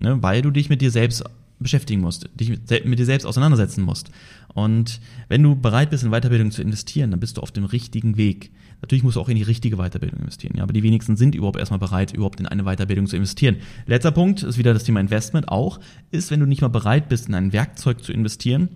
Ne? 0.00 0.22
Weil 0.22 0.42
du 0.42 0.50
dich 0.50 0.68
mit 0.68 0.82
dir 0.82 0.90
selbst 0.90 1.24
beschäftigen 1.58 2.00
musst, 2.00 2.28
dich 2.34 2.50
mit, 2.50 2.98
dir 2.98 3.04
selbst 3.04 3.24
auseinandersetzen 3.24 3.82
musst. 3.82 4.10
Und 4.54 5.00
wenn 5.28 5.42
du 5.42 5.56
bereit 5.56 5.90
bist, 5.90 6.04
in 6.04 6.10
Weiterbildung 6.10 6.50
zu 6.50 6.62
investieren, 6.62 7.10
dann 7.10 7.20
bist 7.20 7.36
du 7.36 7.40
auf 7.40 7.50
dem 7.50 7.64
richtigen 7.64 8.16
Weg. 8.16 8.50
Natürlich 8.82 9.02
musst 9.02 9.16
du 9.16 9.20
auch 9.20 9.28
in 9.28 9.36
die 9.36 9.42
richtige 9.42 9.76
Weiterbildung 9.76 10.20
investieren, 10.20 10.54
ja, 10.56 10.62
aber 10.62 10.74
die 10.74 10.82
wenigsten 10.82 11.16
sind 11.16 11.34
überhaupt 11.34 11.58
erstmal 11.58 11.78
bereit, 11.78 12.12
überhaupt 12.12 12.40
in 12.40 12.46
eine 12.46 12.64
Weiterbildung 12.64 13.06
zu 13.06 13.16
investieren. 13.16 13.56
Letzter 13.86 14.12
Punkt 14.12 14.42
ist 14.42 14.58
wieder 14.58 14.74
das 14.74 14.84
Thema 14.84 15.00
Investment 15.00 15.48
auch, 15.48 15.80
ist, 16.10 16.30
wenn 16.30 16.40
du 16.40 16.46
nicht 16.46 16.60
mal 16.60 16.68
bereit 16.68 17.08
bist, 17.08 17.28
in 17.28 17.34
ein 17.34 17.52
Werkzeug 17.52 18.04
zu 18.04 18.12
investieren, 18.12 18.68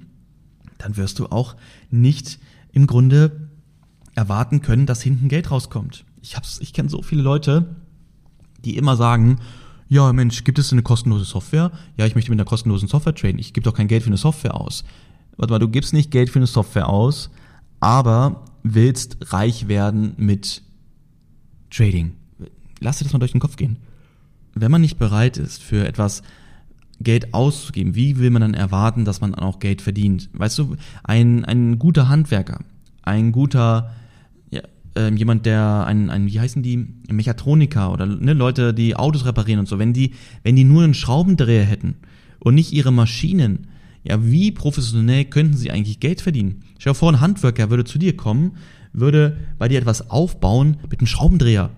dann 0.78 0.96
wirst 0.96 1.18
du 1.18 1.26
auch 1.26 1.56
nicht 1.90 2.38
im 2.72 2.86
Grunde 2.86 3.50
erwarten 4.14 4.62
können, 4.62 4.86
dass 4.86 5.02
hinten 5.02 5.28
Geld 5.28 5.50
rauskommt. 5.50 6.04
Ich 6.22 6.36
ich 6.60 6.72
kenne 6.72 6.88
so 6.88 7.02
viele 7.02 7.22
Leute, 7.22 7.76
die 8.64 8.76
immer 8.76 8.96
sagen, 8.96 9.38
ja, 9.90 10.12
Mensch, 10.12 10.44
gibt 10.44 10.60
es 10.60 10.72
eine 10.72 10.82
kostenlose 10.82 11.24
Software? 11.24 11.72
Ja, 11.96 12.06
ich 12.06 12.14
möchte 12.14 12.30
mit 12.30 12.38
einer 12.38 12.48
kostenlosen 12.48 12.86
Software 12.86 13.14
traden. 13.14 13.40
Ich 13.40 13.52
gebe 13.52 13.64
doch 13.64 13.74
kein 13.74 13.88
Geld 13.88 14.04
für 14.04 14.08
eine 14.08 14.16
Software 14.16 14.54
aus. 14.54 14.84
Warte 15.36 15.52
mal, 15.52 15.58
du 15.58 15.68
gibst 15.68 15.92
nicht 15.92 16.12
Geld 16.12 16.30
für 16.30 16.38
eine 16.38 16.46
Software 16.46 16.88
aus, 16.88 17.28
aber 17.80 18.44
willst 18.62 19.32
reich 19.32 19.66
werden 19.66 20.14
mit 20.16 20.62
Trading. 21.70 22.12
Lass 22.78 22.98
dir 22.98 23.04
das 23.04 23.12
mal 23.12 23.18
durch 23.18 23.32
den 23.32 23.40
Kopf 23.40 23.56
gehen. 23.56 23.78
Wenn 24.54 24.70
man 24.70 24.80
nicht 24.80 24.96
bereit 24.96 25.38
ist, 25.38 25.60
für 25.60 25.88
etwas 25.88 26.22
Geld 27.00 27.34
auszugeben, 27.34 27.96
wie 27.96 28.18
will 28.18 28.30
man 28.30 28.42
dann 28.42 28.54
erwarten, 28.54 29.04
dass 29.04 29.20
man 29.20 29.34
auch 29.34 29.58
Geld 29.58 29.82
verdient? 29.82 30.28
Weißt 30.34 30.56
du, 30.58 30.76
ein, 31.02 31.44
ein 31.44 31.80
guter 31.80 32.08
Handwerker, 32.08 32.60
ein 33.02 33.32
guter, 33.32 33.92
ja, 35.00 35.08
äh, 35.08 35.14
jemand, 35.14 35.46
der, 35.46 35.84
ein, 35.86 36.10
ein, 36.10 36.26
wie 36.26 36.40
heißen 36.40 36.62
die, 36.62 36.86
Mechatroniker 37.10 37.92
oder 37.92 38.06
ne, 38.06 38.32
Leute, 38.32 38.74
die 38.74 38.96
Autos 38.96 39.26
reparieren 39.26 39.60
und 39.60 39.66
so, 39.66 39.78
wenn 39.78 39.92
die, 39.92 40.12
wenn 40.42 40.56
die 40.56 40.64
nur 40.64 40.82
einen 40.82 40.94
Schraubendreher 40.94 41.64
hätten 41.64 41.96
und 42.38 42.54
nicht 42.54 42.72
ihre 42.72 42.92
Maschinen, 42.92 43.66
ja, 44.04 44.24
wie 44.24 44.50
professionell 44.50 45.26
könnten 45.26 45.56
sie 45.56 45.70
eigentlich 45.70 46.00
Geld 46.00 46.20
verdienen? 46.20 46.62
Stell 46.78 46.92
dir 46.92 46.98
vor, 46.98 47.12
ein 47.12 47.20
Handwerker 47.20 47.70
würde 47.70 47.84
zu 47.84 47.98
dir 47.98 48.16
kommen, 48.16 48.52
würde 48.92 49.36
bei 49.58 49.68
dir 49.68 49.78
etwas 49.78 50.10
aufbauen 50.10 50.78
mit 50.88 51.00
einem 51.00 51.06
Schraubendreher, 51.06 51.70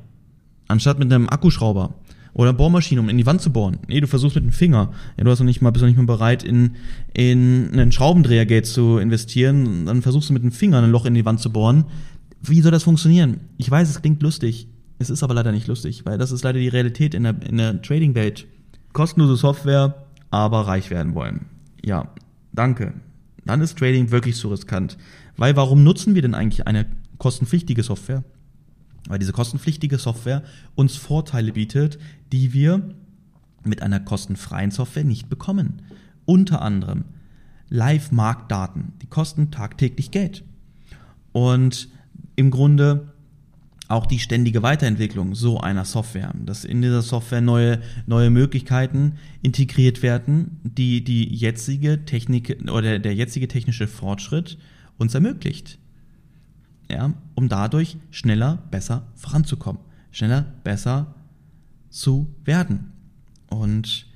anstatt 0.68 0.98
mit 0.98 1.12
einem 1.12 1.28
Akkuschrauber 1.28 1.94
oder 2.34 2.52
Bohrmaschine, 2.52 3.00
um 3.00 3.08
in 3.08 3.18
die 3.18 3.26
Wand 3.26 3.42
zu 3.42 3.52
bohren. 3.52 3.78
Nee, 3.88 4.00
du 4.00 4.06
versuchst 4.06 4.36
mit 4.36 4.44
dem 4.44 4.52
Finger. 4.52 4.92
Ja, 5.16 5.24
du 5.24 5.30
hast 5.30 5.40
noch 5.40 5.46
nicht 5.46 5.60
mal, 5.60 5.70
bist 5.70 5.82
noch 5.82 5.88
nicht 5.88 5.98
mal 5.98 6.06
bereit, 6.06 6.42
in, 6.42 6.76
in 7.12 7.70
einen 7.72 7.92
Schraubendreher 7.92 8.46
Geld 8.46 8.66
zu 8.66 8.98
investieren. 8.98 9.86
Dann 9.86 10.02
versuchst 10.02 10.30
du 10.30 10.32
mit 10.32 10.42
dem 10.42 10.52
Finger 10.52 10.82
ein 10.82 10.90
Loch 10.90 11.04
in 11.04 11.14
die 11.14 11.24
Wand 11.24 11.40
zu 11.40 11.52
bohren. 11.52 11.84
Wie 12.42 12.60
soll 12.60 12.72
das 12.72 12.82
funktionieren? 12.82 13.40
Ich 13.56 13.70
weiß, 13.70 13.88
es 13.88 14.02
klingt 14.02 14.22
lustig. 14.22 14.68
Es 14.98 15.10
ist 15.10 15.22
aber 15.22 15.34
leider 15.34 15.52
nicht 15.52 15.66
lustig, 15.66 16.04
weil 16.04 16.18
das 16.18 16.32
ist 16.32 16.44
leider 16.44 16.58
die 16.58 16.68
Realität 16.68 17.14
in 17.14 17.24
der, 17.24 17.40
in 17.42 17.56
der 17.56 17.80
Trading-Welt. 17.82 18.46
Kostenlose 18.92 19.36
Software, 19.36 20.06
aber 20.30 20.66
reich 20.66 20.90
werden 20.90 21.14
wollen. 21.14 21.46
Ja, 21.84 22.08
danke. 22.52 22.94
Dann 23.44 23.60
ist 23.60 23.78
Trading 23.78 24.10
wirklich 24.10 24.36
so 24.36 24.50
riskant. 24.50 24.96
Weil 25.36 25.56
warum 25.56 25.82
nutzen 25.82 26.14
wir 26.14 26.22
denn 26.22 26.34
eigentlich 26.34 26.66
eine 26.66 26.86
kostenpflichtige 27.18 27.82
Software? 27.82 28.22
Weil 29.08 29.18
diese 29.18 29.32
kostenpflichtige 29.32 29.98
Software 29.98 30.42
uns 30.74 30.96
Vorteile 30.96 31.52
bietet, 31.52 31.98
die 32.32 32.52
wir 32.52 32.94
mit 33.64 33.82
einer 33.82 34.00
kostenfreien 34.00 34.70
Software 34.70 35.04
nicht 35.04 35.28
bekommen. 35.28 35.82
Unter 36.24 36.62
anderem 36.62 37.04
Live-Marktdaten, 37.68 38.92
die 39.00 39.06
kosten 39.06 39.50
tagtäglich 39.50 40.10
Geld. 40.10 40.44
Und 41.32 41.88
im 42.42 42.50
Grunde 42.50 43.12
auch 43.86 44.06
die 44.06 44.18
ständige 44.18 44.62
Weiterentwicklung 44.62 45.34
so 45.34 45.60
einer 45.60 45.84
Software, 45.84 46.34
dass 46.44 46.64
in 46.64 46.82
dieser 46.82 47.02
Software 47.02 47.40
neue, 47.40 47.80
neue 48.06 48.30
Möglichkeiten 48.30 49.14
integriert 49.42 50.02
werden, 50.02 50.58
die 50.64 51.04
die 51.04 51.32
jetzige 51.32 52.04
Technik 52.04 52.58
oder 52.70 52.98
der 52.98 53.14
jetzige 53.14 53.48
technische 53.48 53.86
Fortschritt 53.86 54.58
uns 54.98 55.14
ermöglicht. 55.14 55.78
Ja, 56.90 57.12
um 57.34 57.48
dadurch 57.48 57.96
schneller, 58.10 58.58
besser 58.70 59.06
voranzukommen, 59.14 59.80
schneller, 60.10 60.46
besser 60.64 61.14
zu 61.90 62.34
werden. 62.44 62.92
Und 63.48 64.06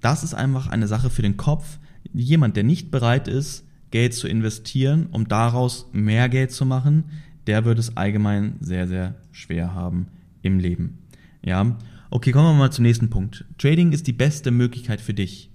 das 0.00 0.24
ist 0.24 0.34
einfach 0.34 0.66
eine 0.66 0.88
Sache 0.88 1.10
für 1.10 1.22
den 1.22 1.36
Kopf. 1.36 1.78
Jemand, 2.12 2.56
der 2.56 2.64
nicht 2.64 2.90
bereit 2.90 3.28
ist, 3.28 3.64
Geld 3.92 4.14
zu 4.14 4.26
investieren, 4.26 5.06
um 5.12 5.28
daraus 5.28 5.86
mehr 5.92 6.28
Geld 6.28 6.50
zu 6.50 6.66
machen, 6.66 7.04
der 7.46 7.64
wird 7.64 7.78
es 7.78 7.96
allgemein 7.96 8.56
sehr, 8.60 8.86
sehr 8.86 9.14
schwer 9.32 9.74
haben 9.74 10.06
im 10.42 10.58
Leben. 10.58 10.98
Ja, 11.44 11.76
okay, 12.10 12.32
kommen 12.32 12.54
wir 12.54 12.58
mal 12.58 12.70
zum 12.70 12.84
nächsten 12.84 13.10
Punkt. 13.10 13.44
Trading 13.58 13.92
ist 13.92 14.06
die 14.06 14.12
beste 14.12 14.50
Möglichkeit 14.50 15.00
für 15.00 15.14
dich. 15.14 15.50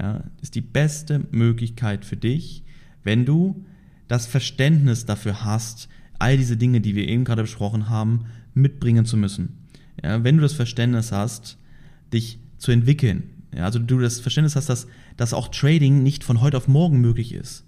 Ja, 0.00 0.24
ist 0.42 0.54
die 0.54 0.60
beste 0.60 1.26
Möglichkeit 1.30 2.04
für 2.04 2.16
dich, 2.16 2.64
wenn 3.04 3.24
du 3.24 3.64
das 4.08 4.26
Verständnis 4.26 5.06
dafür 5.06 5.44
hast, 5.44 5.88
all 6.18 6.36
diese 6.36 6.56
Dinge, 6.56 6.80
die 6.80 6.94
wir 6.94 7.08
eben 7.08 7.24
gerade 7.24 7.42
besprochen 7.42 7.88
haben, 7.88 8.26
mitbringen 8.54 9.04
zu 9.04 9.16
müssen. 9.16 9.58
Ja, 10.02 10.24
wenn 10.24 10.36
du 10.36 10.42
das 10.42 10.52
Verständnis 10.52 11.12
hast, 11.12 11.58
dich 12.12 12.38
zu 12.58 12.72
entwickeln, 12.72 13.30
ja, 13.54 13.64
also 13.64 13.78
du 13.78 13.98
das 14.00 14.20
Verständnis 14.20 14.56
hast, 14.56 14.68
dass, 14.68 14.86
dass 15.16 15.32
auch 15.32 15.48
Trading 15.48 16.02
nicht 16.02 16.24
von 16.24 16.40
heute 16.40 16.56
auf 16.56 16.66
morgen 16.66 17.00
möglich 17.00 17.32
ist. 17.32 17.64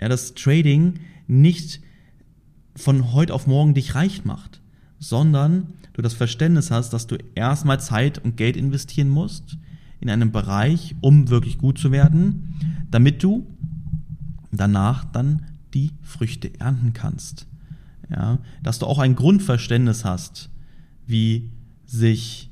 Ja, 0.00 0.08
dass 0.08 0.34
Trading 0.34 1.00
nicht 1.26 1.80
von 2.78 3.12
heute 3.12 3.34
auf 3.34 3.46
morgen 3.46 3.74
dich 3.74 3.94
reich 3.94 4.24
macht, 4.24 4.60
sondern 4.98 5.74
du 5.92 6.02
das 6.02 6.14
Verständnis 6.14 6.70
hast, 6.70 6.92
dass 6.92 7.06
du 7.06 7.16
erstmal 7.34 7.80
Zeit 7.80 8.18
und 8.18 8.36
Geld 8.36 8.56
investieren 8.56 9.08
musst 9.08 9.58
in 10.00 10.10
einem 10.10 10.30
Bereich, 10.32 10.94
um 11.00 11.28
wirklich 11.28 11.58
gut 11.58 11.78
zu 11.78 11.90
werden, 11.90 12.54
damit 12.90 13.22
du 13.22 13.46
danach 14.52 15.04
dann 15.04 15.42
die 15.74 15.90
Früchte 16.02 16.58
ernten 16.60 16.92
kannst. 16.92 17.46
Ja, 18.10 18.38
dass 18.62 18.78
du 18.78 18.86
auch 18.86 18.98
ein 18.98 19.16
Grundverständnis 19.16 20.04
hast, 20.04 20.48
wie 21.06 21.50
sich 21.84 22.50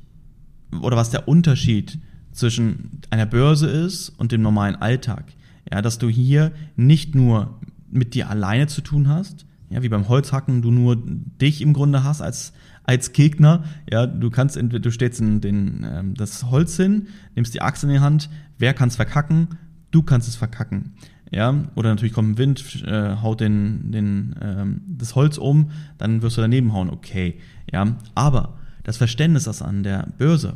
oder 0.81 0.97
was 0.97 1.09
der 1.09 1.27
Unterschied 1.27 1.99
zwischen 2.31 3.01
einer 3.09 3.25
Börse 3.25 3.67
ist 3.67 4.09
und 4.09 4.31
dem 4.31 4.41
normalen 4.41 4.75
Alltag. 4.75 5.33
Ja, 5.71 5.81
dass 5.81 5.97
du 5.97 6.09
hier 6.09 6.51
nicht 6.75 7.15
nur 7.15 7.59
mit 7.89 8.13
dir 8.13 8.29
alleine 8.29 8.67
zu 8.67 8.81
tun 8.81 9.07
hast, 9.07 9.46
ja, 9.69 9.83
wie 9.83 9.89
beim 9.89 10.07
Holzhacken 10.07 10.61
du 10.61 10.71
nur 10.71 10.95
dich 10.95 11.61
im 11.61 11.73
Grunde 11.73 12.03
hast 12.03 12.21
als 12.21 12.53
als 12.83 13.11
Gegner. 13.11 13.65
Ja, 13.91 14.07
du 14.07 14.29
kannst 14.29 14.55
entweder 14.55 14.79
du 14.79 14.91
stellst 14.91 15.19
in 15.19 15.41
den 15.41 15.85
ähm, 15.89 16.13
das 16.13 16.45
Holz 16.45 16.77
hin, 16.77 17.07
nimmst 17.35 17.53
die 17.53 17.61
Axt 17.61 17.83
in 17.83 17.89
die 17.89 17.99
Hand. 17.99 18.29
Wer 18.57 18.73
kann 18.73 18.87
es 18.87 18.95
verkacken? 18.95 19.49
Du 19.91 20.01
kannst 20.03 20.27
es 20.27 20.35
verkacken. 20.35 20.93
Ja, 21.29 21.65
oder 21.75 21.89
natürlich 21.89 22.13
kommt 22.13 22.29
ein 22.29 22.37
Wind, 22.37 22.83
äh, 22.85 23.17
haut 23.17 23.41
den, 23.41 23.91
den, 23.91 24.35
ähm, 24.41 24.81
das 24.87 25.15
Holz 25.15 25.37
um, 25.37 25.71
dann 25.97 26.21
wirst 26.21 26.37
du 26.37 26.41
daneben 26.41 26.71
hauen. 26.71 26.89
Okay, 26.89 27.39
ja, 27.71 27.97
aber 28.15 28.57
das 28.83 28.95
Verständnis 28.95 29.47
ist 29.47 29.61
an 29.61 29.83
der 29.83 30.07
Börse, 30.17 30.55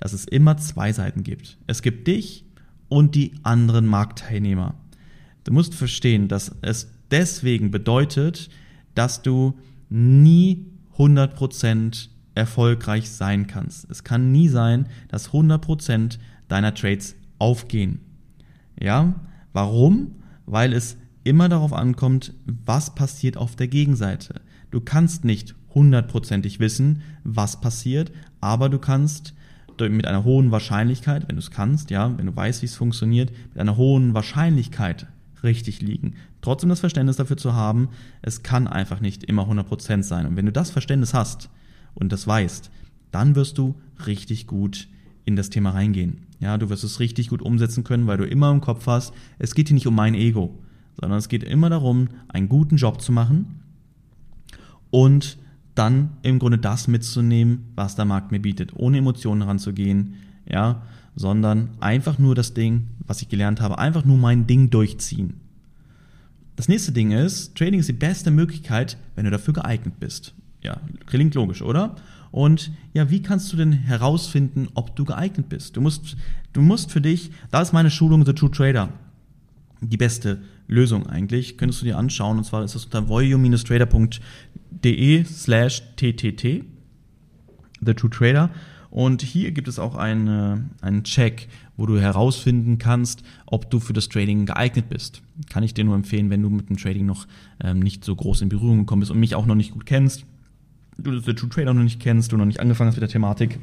dass 0.00 0.12
es 0.12 0.26
immer 0.26 0.58
zwei 0.58 0.92
Seiten 0.92 1.22
gibt. 1.22 1.56
Es 1.66 1.80
gibt 1.80 2.06
dich 2.08 2.44
und 2.90 3.14
die 3.14 3.32
anderen 3.42 3.86
Marktteilnehmer. 3.86 4.74
Du 5.44 5.52
musst 5.52 5.74
verstehen, 5.74 6.28
dass 6.28 6.54
es 6.60 6.92
deswegen 7.12 7.70
bedeutet, 7.70 8.50
dass 8.94 9.22
du 9.22 9.58
nie 9.88 10.66
100% 10.96 12.08
erfolgreich 12.34 13.10
sein 13.10 13.46
kannst. 13.46 13.90
Es 13.90 14.04
kann 14.04 14.32
nie 14.32 14.48
sein, 14.48 14.86
dass 15.08 15.30
100% 15.30 16.18
deiner 16.48 16.74
Trades 16.74 17.14
aufgehen. 17.38 18.00
Ja, 18.80 19.14
warum? 19.52 20.16
Weil 20.46 20.72
es 20.72 20.96
immer 21.24 21.48
darauf 21.48 21.72
ankommt, 21.72 22.34
was 22.46 22.94
passiert 22.94 23.36
auf 23.36 23.54
der 23.54 23.68
Gegenseite. 23.68 24.40
Du 24.70 24.80
kannst 24.80 25.24
nicht 25.24 25.54
hundertprozentig 25.74 26.58
wissen, 26.58 27.02
was 27.22 27.60
passiert, 27.60 28.12
aber 28.40 28.68
du 28.68 28.78
kannst 28.78 29.34
mit 29.78 30.06
einer 30.06 30.24
hohen 30.24 30.52
Wahrscheinlichkeit, 30.52 31.28
wenn 31.28 31.36
du 31.36 31.40
es 31.40 31.50
kannst, 31.50 31.90
ja, 31.90 32.16
wenn 32.16 32.26
du 32.26 32.36
weißt, 32.36 32.62
wie 32.62 32.66
es 32.66 32.76
funktioniert, 32.76 33.32
mit 33.48 33.58
einer 33.58 33.76
hohen 33.76 34.14
Wahrscheinlichkeit 34.14 35.06
richtig 35.42 35.80
liegen. 35.80 36.14
Trotzdem 36.42 36.68
das 36.68 36.80
Verständnis 36.80 37.16
dafür 37.16 37.36
zu 37.36 37.54
haben, 37.54 37.88
es 38.20 38.42
kann 38.42 38.66
einfach 38.66 39.00
nicht 39.00 39.24
immer 39.24 39.48
100% 39.48 40.02
sein. 40.02 40.26
Und 40.26 40.36
wenn 40.36 40.46
du 40.46 40.52
das 40.52 40.70
Verständnis 40.70 41.14
hast 41.14 41.48
und 41.94 42.12
das 42.12 42.26
weißt, 42.26 42.70
dann 43.12 43.36
wirst 43.36 43.58
du 43.58 43.76
richtig 44.06 44.46
gut 44.46 44.88
in 45.24 45.36
das 45.36 45.50
Thema 45.50 45.70
reingehen. 45.70 46.26
Ja, 46.40 46.58
du 46.58 46.68
wirst 46.68 46.82
es 46.82 46.98
richtig 46.98 47.28
gut 47.28 47.40
umsetzen 47.40 47.84
können, 47.84 48.08
weil 48.08 48.18
du 48.18 48.26
immer 48.26 48.50
im 48.50 48.60
Kopf 48.60 48.86
hast, 48.86 49.14
es 49.38 49.54
geht 49.54 49.68
hier 49.68 49.74
nicht 49.74 49.86
um 49.86 49.94
mein 49.94 50.14
Ego, 50.14 50.58
sondern 51.00 51.18
es 51.18 51.28
geht 51.28 51.44
immer 51.44 51.70
darum, 51.70 52.08
einen 52.28 52.48
guten 52.48 52.76
Job 52.76 53.00
zu 53.00 53.12
machen 53.12 53.60
und 54.90 55.38
dann 55.76 56.10
im 56.22 56.40
Grunde 56.40 56.58
das 56.58 56.88
mitzunehmen, 56.88 57.70
was 57.76 57.94
der 57.94 58.04
Markt 58.04 58.32
mir 58.32 58.40
bietet, 58.40 58.72
ohne 58.74 58.98
Emotionen 58.98 59.42
ranzugehen, 59.42 60.14
ja, 60.50 60.82
sondern 61.14 61.70
einfach 61.78 62.18
nur 62.18 62.34
das 62.34 62.52
Ding, 62.52 62.88
was 63.06 63.22
ich 63.22 63.28
gelernt 63.28 63.60
habe, 63.60 63.78
einfach 63.78 64.04
nur 64.04 64.18
mein 64.18 64.48
Ding 64.48 64.70
durchziehen. 64.70 65.41
Das 66.56 66.68
nächste 66.68 66.92
Ding 66.92 67.12
ist, 67.12 67.56
Trading 67.56 67.80
ist 67.80 67.88
die 67.88 67.94
beste 67.94 68.30
Möglichkeit, 68.30 68.98
wenn 69.14 69.24
du 69.24 69.30
dafür 69.30 69.54
geeignet 69.54 69.98
bist. 69.98 70.34
Ja, 70.62 70.80
klingt 71.06 71.34
logisch, 71.34 71.62
oder? 71.62 71.96
Und 72.30 72.70
ja, 72.94 73.10
wie 73.10 73.22
kannst 73.22 73.52
du 73.52 73.56
denn 73.56 73.72
herausfinden, 73.72 74.68
ob 74.74 74.94
du 74.96 75.04
geeignet 75.04 75.48
bist? 75.48 75.76
Du 75.76 75.80
musst, 75.80 76.16
du 76.52 76.60
musst 76.60 76.92
für 76.92 77.00
dich, 77.00 77.30
da 77.50 77.60
ist 77.60 77.72
meine 77.72 77.90
Schulung 77.90 78.24
The 78.24 78.32
True 78.32 78.50
Trader 78.50 78.90
die 79.82 79.96
beste 79.96 80.42
Lösung 80.68 81.08
eigentlich. 81.08 81.58
Könntest 81.58 81.82
du 81.82 81.84
dir 81.84 81.98
anschauen, 81.98 82.38
und 82.38 82.44
zwar 82.44 82.64
ist 82.64 82.74
das 82.74 82.84
unter 82.84 83.08
voyou-trader.de 83.08 85.24
slash 85.24 85.82
ttt, 85.96 86.64
The 87.84 87.94
True 87.94 88.10
Trader. 88.10 88.50
Und 88.92 89.22
hier 89.22 89.52
gibt 89.52 89.68
es 89.68 89.78
auch 89.78 89.96
eine, 89.96 90.68
einen 90.82 91.02
Check, 91.02 91.48
wo 91.78 91.86
du 91.86 91.98
herausfinden 91.98 92.76
kannst, 92.76 93.22
ob 93.46 93.70
du 93.70 93.80
für 93.80 93.94
das 93.94 94.10
Trading 94.10 94.44
geeignet 94.44 94.90
bist. 94.90 95.22
Kann 95.48 95.62
ich 95.62 95.72
dir 95.72 95.82
nur 95.82 95.94
empfehlen, 95.94 96.28
wenn 96.28 96.42
du 96.42 96.50
mit 96.50 96.68
dem 96.68 96.76
Trading 96.76 97.06
noch 97.06 97.26
ähm, 97.64 97.80
nicht 97.80 98.04
so 98.04 98.14
groß 98.14 98.42
in 98.42 98.50
Berührung 98.50 98.80
gekommen 98.80 99.00
bist 99.00 99.10
und 99.10 99.18
mich 99.18 99.34
auch 99.34 99.46
noch 99.46 99.54
nicht 99.54 99.70
gut 99.70 99.86
kennst, 99.86 100.26
du 100.98 101.18
The 101.20 101.32
True 101.32 101.48
Trader 101.48 101.72
noch 101.72 101.82
nicht 101.82 102.00
kennst, 102.00 102.32
du 102.32 102.36
noch 102.36 102.44
nicht 102.44 102.60
angefangen 102.60 102.88
hast 102.88 102.96
mit 102.96 103.00
der 103.00 103.08
Thematik, 103.08 103.60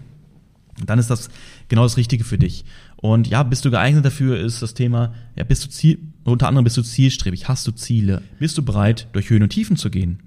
dann 0.83 0.97
ist 0.97 1.11
das 1.11 1.29
genau 1.67 1.83
das 1.83 1.97
Richtige 1.97 2.23
für 2.23 2.39
dich. 2.39 2.65
Und 2.95 3.27
ja, 3.27 3.43
bist 3.43 3.63
du 3.65 3.69
geeignet 3.69 4.03
dafür, 4.03 4.39
ist 4.39 4.63
das 4.63 4.73
Thema, 4.73 5.13
ja, 5.35 5.43
bist 5.43 5.63
du 5.63 5.69
Ziel, 5.69 5.99
unter 6.23 6.47
anderem 6.47 6.63
bist 6.63 6.77
du 6.77 6.81
zielstrebig, 6.81 7.47
hast 7.47 7.67
du 7.67 7.71
Ziele, 7.71 8.23
bist 8.39 8.57
du 8.57 8.65
bereit, 8.65 9.07
durch 9.13 9.29
Höhen 9.29 9.43
und 9.43 9.49
Tiefen 9.49 9.77
zu 9.77 9.91
gehen? 9.91 10.23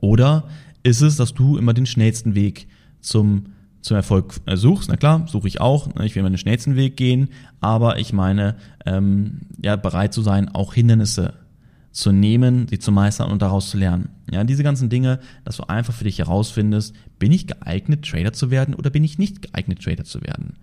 Oder 0.00 0.48
ist 0.84 1.00
es, 1.00 1.16
dass 1.16 1.34
du 1.34 1.58
immer 1.58 1.74
den 1.74 1.86
schnellsten 1.86 2.36
Weg 2.36 2.68
zum 3.00 3.46
zum 3.80 3.96
Erfolg 3.96 4.34
äh, 4.46 4.56
suchst, 4.56 4.88
na 4.88 4.96
klar, 4.96 5.26
suche 5.28 5.48
ich 5.48 5.60
auch, 5.60 5.92
ne, 5.94 6.04
ich 6.04 6.14
will 6.14 6.20
immer 6.20 6.30
den 6.30 6.38
schnellsten 6.38 6.76
Weg 6.76 6.96
gehen, 6.96 7.28
aber 7.60 7.98
ich 7.98 8.12
meine, 8.12 8.56
ähm, 8.86 9.40
ja, 9.62 9.76
bereit 9.76 10.12
zu 10.12 10.22
sein, 10.22 10.48
auch 10.48 10.74
Hindernisse 10.74 11.34
zu 11.92 12.12
nehmen, 12.12 12.68
sie 12.68 12.78
zu 12.78 12.92
meistern 12.92 13.30
und 13.30 13.42
daraus 13.42 13.70
zu 13.70 13.78
lernen. 13.78 14.10
Ja, 14.30 14.44
diese 14.44 14.62
ganzen 14.62 14.88
Dinge, 14.88 15.20
dass 15.44 15.56
du 15.56 15.64
einfach 15.64 15.94
für 15.94 16.04
dich 16.04 16.18
herausfindest, 16.18 16.94
bin 17.18 17.32
ich 17.32 17.46
geeignet, 17.46 18.04
Trader 18.04 18.32
zu 18.32 18.50
werden 18.50 18.74
oder 18.74 18.90
bin 18.90 19.04
ich 19.04 19.18
nicht 19.18 19.42
geeignet, 19.42 19.82
Trader 19.82 20.04
zu 20.04 20.22
werden. 20.22 20.56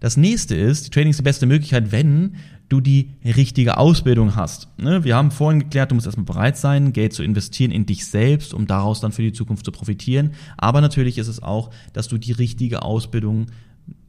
Das 0.00 0.16
nächste 0.16 0.54
ist, 0.54 0.86
die 0.86 0.90
Trading 0.90 1.10
ist 1.10 1.18
die 1.18 1.24
beste 1.24 1.46
Möglichkeit, 1.46 1.92
wenn 1.92 2.36
du 2.68 2.80
die 2.80 3.10
richtige 3.24 3.78
Ausbildung 3.78 4.36
hast. 4.36 4.68
Ne? 4.78 5.02
Wir 5.04 5.16
haben 5.16 5.30
vorhin 5.30 5.60
geklärt, 5.60 5.90
du 5.90 5.94
musst 5.94 6.06
erstmal 6.06 6.26
bereit 6.26 6.56
sein, 6.56 6.92
Geld 6.92 7.12
zu 7.14 7.22
investieren 7.22 7.70
in 7.70 7.86
dich 7.86 8.06
selbst, 8.06 8.52
um 8.52 8.66
daraus 8.66 9.00
dann 9.00 9.12
für 9.12 9.22
die 9.22 9.32
Zukunft 9.32 9.64
zu 9.64 9.72
profitieren. 9.72 10.32
Aber 10.56 10.80
natürlich 10.80 11.18
ist 11.18 11.28
es 11.28 11.42
auch, 11.42 11.70
dass 11.94 12.08
du 12.08 12.18
die 12.18 12.32
richtige 12.32 12.82
Ausbildung 12.82 13.46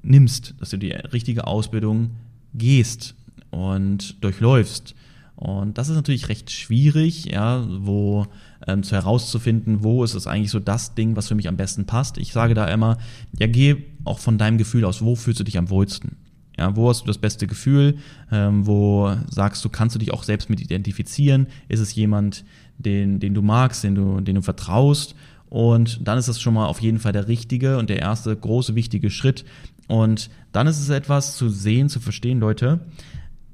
nimmst, 0.02 0.56
dass 0.60 0.70
du 0.70 0.78
die 0.78 0.92
richtige 0.92 1.48
Ausbildung 1.48 2.12
gehst 2.54 3.16
und 3.50 4.24
durchläufst. 4.24 4.96
Und 5.36 5.78
das 5.78 5.88
ist 5.88 5.96
natürlich 5.96 6.28
recht 6.28 6.52
schwierig, 6.52 7.26
ja, 7.26 7.66
wo 7.70 8.28
ähm, 8.68 8.84
zu 8.84 8.94
herauszufinden, 8.94 9.84
wo 9.84 10.04
ist 10.04 10.14
es 10.14 10.28
eigentlich 10.28 10.52
so 10.52 10.60
das 10.60 10.96
Ding, 10.96 11.16
was 11.16 11.30
für 11.30 11.36
mich 11.36 11.48
am 11.48 11.56
besten 11.56 11.86
passt. 11.86 12.18
Ich 12.18 12.34
sage 12.34 12.56
da 12.56 12.68
immer, 12.68 12.98
ja, 13.38 13.48
geh 13.48 13.78
auch 14.04 14.20
von 14.20 14.38
deinem 14.38 14.58
Gefühl 14.58 14.86
aus, 14.86 15.02
wo 15.02 15.16
fühlst 15.16 15.40
du 15.40 15.44
dich 15.44 15.58
am 15.58 15.70
wohlsten? 15.70 16.18
Ja, 16.58 16.76
wo 16.76 16.90
hast 16.90 17.04
du 17.04 17.08
das 17.08 17.18
beste 17.18 17.48
Gefühl? 17.48 18.00
Ähm, 18.32 18.68
wo 18.68 19.16
sagst 19.30 19.64
du, 19.64 19.70
kannst 19.70 19.96
du 19.96 20.00
dich 20.00 20.12
auch 20.12 20.24
selbst 20.24 20.50
mit 20.50 20.60
identifizieren? 20.60 21.48
Ist 21.70 21.80
es 21.80 21.96
jemand, 21.96 22.44
den, 22.78 23.20
den 23.20 23.34
du 23.34 23.42
magst, 23.42 23.84
den 23.84 23.96
du, 23.96 24.20
den 24.20 24.36
du 24.36 24.42
vertraust? 24.42 25.16
Und 25.48 26.06
dann 26.06 26.18
ist 26.18 26.28
das 26.28 26.42
schon 26.42 26.54
mal 26.54 26.68
auf 26.68 26.82
jeden 26.82 27.00
Fall 27.00 27.14
der 27.14 27.28
richtige 27.28 27.78
und 27.78 27.90
der 27.90 28.00
erste 28.00 28.36
große 28.36 28.76
wichtige 28.76 29.10
Schritt. 29.10 29.46
Und 29.88 30.30
dann 30.52 30.68
ist 30.68 30.80
es 30.80 30.90
etwas 30.90 31.38
zu 31.38 31.50
sehen, 31.50 31.90
zu 31.90 32.00
verstehen, 32.00 32.40
Leute. 32.40 32.82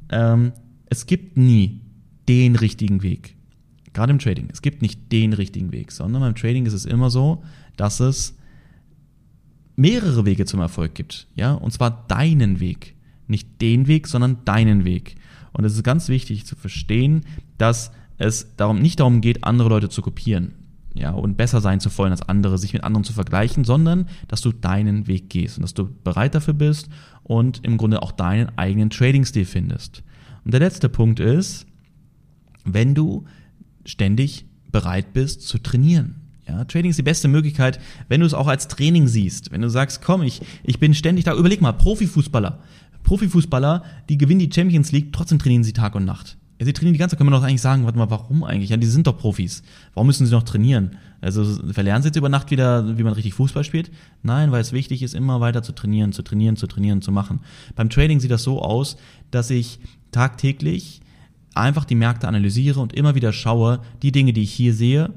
Ähm, 0.10 0.52
es 0.88 1.06
gibt 1.06 1.38
nie 1.38 1.82
den 2.28 2.56
richtigen 2.56 3.04
Weg. 3.04 3.36
Gerade 3.94 4.12
im 4.12 4.20
Trading. 4.20 4.50
Es 4.52 4.62
gibt 4.62 4.82
nicht 4.82 5.12
den 5.12 5.34
richtigen 5.34 5.72
Weg, 5.72 5.92
sondern 5.92 6.22
beim 6.22 6.36
Trading 6.36 6.66
ist 6.66 6.74
es 6.74 6.86
immer 6.86 7.10
so, 7.10 7.44
dass 7.78 8.00
es 8.00 8.36
mehrere 9.76 10.26
Wege 10.26 10.46
zum 10.46 10.60
Erfolg 10.60 10.96
gibt. 10.96 11.28
Ja, 11.36 11.54
und 11.54 11.72
zwar 11.72 12.06
deinen 12.08 12.60
Weg. 12.60 12.96
Nicht 13.28 13.62
den 13.62 13.88
Weg, 13.88 14.08
sondern 14.08 14.46
deinen 14.46 14.86
Weg. 14.86 15.16
Und 15.52 15.66
es 15.66 15.74
ist 15.74 15.84
ganz 15.84 16.10
wichtig 16.10 16.46
zu 16.46 16.56
verstehen, 16.56 17.26
dass 17.58 17.92
es 18.18 18.56
darum 18.56 18.80
nicht 18.80 19.00
darum 19.00 19.22
geht, 19.22 19.44
andere 19.44 19.70
Leute 19.70 19.90
zu 19.90 20.02
kopieren. 20.02 20.54
Ja, 20.94 21.12
und 21.12 21.36
besser 21.36 21.60
sein 21.60 21.82
zu 21.82 21.96
wollen 21.98 22.12
als 22.12 22.22
andere, 22.22 22.58
sich 22.58 22.72
mit 22.72 22.86
anderen 22.86 23.04
zu 23.04 23.12
vergleichen, 23.12 23.66
sondern 23.66 24.08
dass 24.30 24.40
du 24.40 24.54
deinen 24.54 25.08
Weg 25.08 25.30
gehst 25.30 25.58
und 25.58 25.64
dass 25.64 25.74
du 25.74 25.90
bereit 26.04 26.36
dafür 26.36 26.54
bist 26.54 26.88
und 27.24 27.66
im 27.66 27.76
Grunde 27.76 28.02
auch 28.02 28.14
deinen 28.14 28.58
eigenen 28.58 28.90
Trading-Stil 28.90 29.44
findest. 29.44 30.04
Und 30.46 30.54
der 30.54 30.62
letzte 30.62 30.88
Punkt 30.88 31.20
ist, 31.20 31.66
wenn 32.64 32.96
du 32.96 33.26
ständig 33.84 34.46
bereit 34.72 35.12
bist 35.12 35.42
zu 35.42 35.58
trainieren. 35.58 36.25
Ja, 36.48 36.64
Trading 36.66 36.92
ist 36.92 37.00
die 37.00 37.04
beste 37.04 37.28
Möglichkeit, 37.28 37.80
wenn 38.08 38.20
du 38.20 38.26
es 38.26 38.34
auch 38.34 38.48
als 38.48 38.68
Training 38.68 39.08
siehst. 39.08 39.52
Wenn 39.52 39.62
du 39.62 39.70
sagst, 39.70 40.02
komm, 40.04 40.22
ich, 40.22 40.42
ich 40.64 40.80
bin 40.80 40.94
ständig 40.94 41.26
da. 41.26 41.34
Überleg 41.34 41.62
mal, 41.62 41.72
Profifußballer. 41.72 42.60
Profifußballer, 43.04 43.84
die 44.10 44.18
gewinnen 44.18 44.40
die 44.40 44.52
Champions 44.54 44.92
League, 44.92 45.14
trotzdem 45.14 45.40
trainieren 45.40 45.64
sie 45.64 45.74
Tag 45.74 45.96
und 45.96 46.06
Nacht. 46.06 46.38
Ja, 46.60 46.66
sie 46.66 46.74
trainieren 46.74 46.94
die 46.94 47.00
ganze 47.00 47.14
Zeit, 47.14 47.20
können 47.20 47.30
wir 47.30 47.38
doch 47.38 47.44
eigentlich 47.44 47.62
sagen, 47.62 47.84
warte 47.84 47.98
mal, 47.98 48.10
warum 48.10 48.44
eigentlich? 48.44 48.70
Ja, 48.70 48.78
die 48.78 48.88
sind 48.88 49.08
doch 49.08 49.18
Profis. 49.18 49.64
Warum 49.94 50.08
müssen 50.08 50.26
sie 50.26 50.32
noch 50.32 50.44
trainieren? 50.44 50.98
Also 51.20 51.44
verlernen 51.72 52.02
sie 52.02 52.10
jetzt 52.10 52.16
über 52.16 52.30
Nacht 52.30 52.52
wieder, 52.52 52.98
wie 52.98 53.04
man 53.04 53.14
richtig 53.14 53.34
Fußball 53.34 53.64
spielt? 53.64 53.92
Nein, 54.24 54.52
weil 54.52 54.62
es 54.62 54.72
wichtig 54.72 55.04
ist, 55.04 55.16
immer 55.16 55.42
weiter 55.42 55.64
zu 55.64 55.74
trainieren, 55.74 56.14
zu 56.14 56.22
trainieren, 56.22 56.56
zu 56.56 56.68
trainieren, 56.68 57.02
zu 57.02 57.12
machen. 57.12 57.42
Beim 57.76 57.90
Trading 57.90 58.20
sieht 58.20 58.32
das 58.32 58.44
so 58.44 58.62
aus, 58.62 58.96
dass 59.32 59.50
ich 59.50 59.80
tagtäglich 60.12 61.02
einfach 61.56 61.86
die 61.86 61.96
Märkte 61.96 62.28
analysiere 62.28 62.80
und 62.80 62.94
immer 62.94 63.16
wieder 63.16 63.34
schaue, 63.34 63.82
die 64.02 64.12
Dinge, 64.12 64.34
die 64.34 64.44
ich 64.44 64.54
hier 64.54 64.74
sehe, 64.74 65.12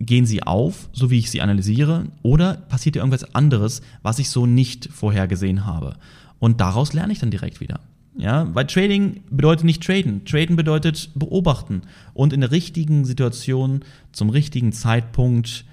gehen 0.00 0.26
sie 0.26 0.42
auf, 0.42 0.88
so 0.92 1.10
wie 1.10 1.18
ich 1.18 1.30
sie 1.30 1.40
analysiere, 1.40 2.06
oder 2.22 2.54
passiert 2.54 2.96
irgendwas 2.96 3.34
anderes, 3.34 3.82
was 4.02 4.18
ich 4.18 4.30
so 4.30 4.46
nicht 4.46 4.88
vorhergesehen 4.92 5.66
habe? 5.66 5.96
Und 6.38 6.60
daraus 6.60 6.92
lerne 6.92 7.12
ich 7.12 7.18
dann 7.18 7.30
direkt 7.30 7.60
wieder. 7.60 7.80
Ja, 8.16 8.52
weil 8.54 8.66
Trading 8.66 9.22
bedeutet 9.30 9.64
nicht 9.64 9.82
traden. 9.82 10.24
Traden 10.24 10.56
bedeutet 10.56 11.10
beobachten 11.14 11.82
und 12.14 12.32
in 12.32 12.40
der 12.40 12.50
richtigen 12.50 13.04
Situation 13.04 13.84
zum 14.12 14.30
richtigen 14.30 14.72
Zeitpunkt 14.72 15.64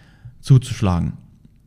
zuzuschlagen. 0.41 1.13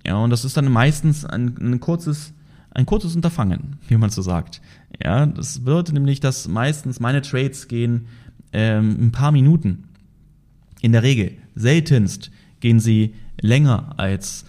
Ja, 0.06 0.16
und 0.16 0.30
das 0.30 0.44
ist 0.44 0.56
dann 0.56 0.70
meistens 0.70 1.24
ein, 1.24 1.56
ein 1.60 1.80
kurzes 1.80 2.32
ein 2.70 2.86
kurzes 2.86 3.16
Unterfangen, 3.16 3.78
wie 3.88 3.96
man 3.96 4.10
so 4.10 4.22
sagt. 4.22 4.60
Ja, 5.02 5.26
das 5.26 5.58
bedeutet 5.60 5.94
nämlich, 5.94 6.20
dass 6.20 6.46
meistens 6.46 7.00
meine 7.00 7.22
Trades 7.22 7.66
gehen 7.66 8.06
ähm, 8.52 8.96
ein 9.00 9.12
paar 9.12 9.32
Minuten. 9.32 9.84
In 10.80 10.92
der 10.92 11.02
Regel. 11.02 11.32
Seltenst 11.56 12.30
gehen 12.60 12.80
sie 12.80 13.14
länger 13.40 13.94
als 13.98 14.44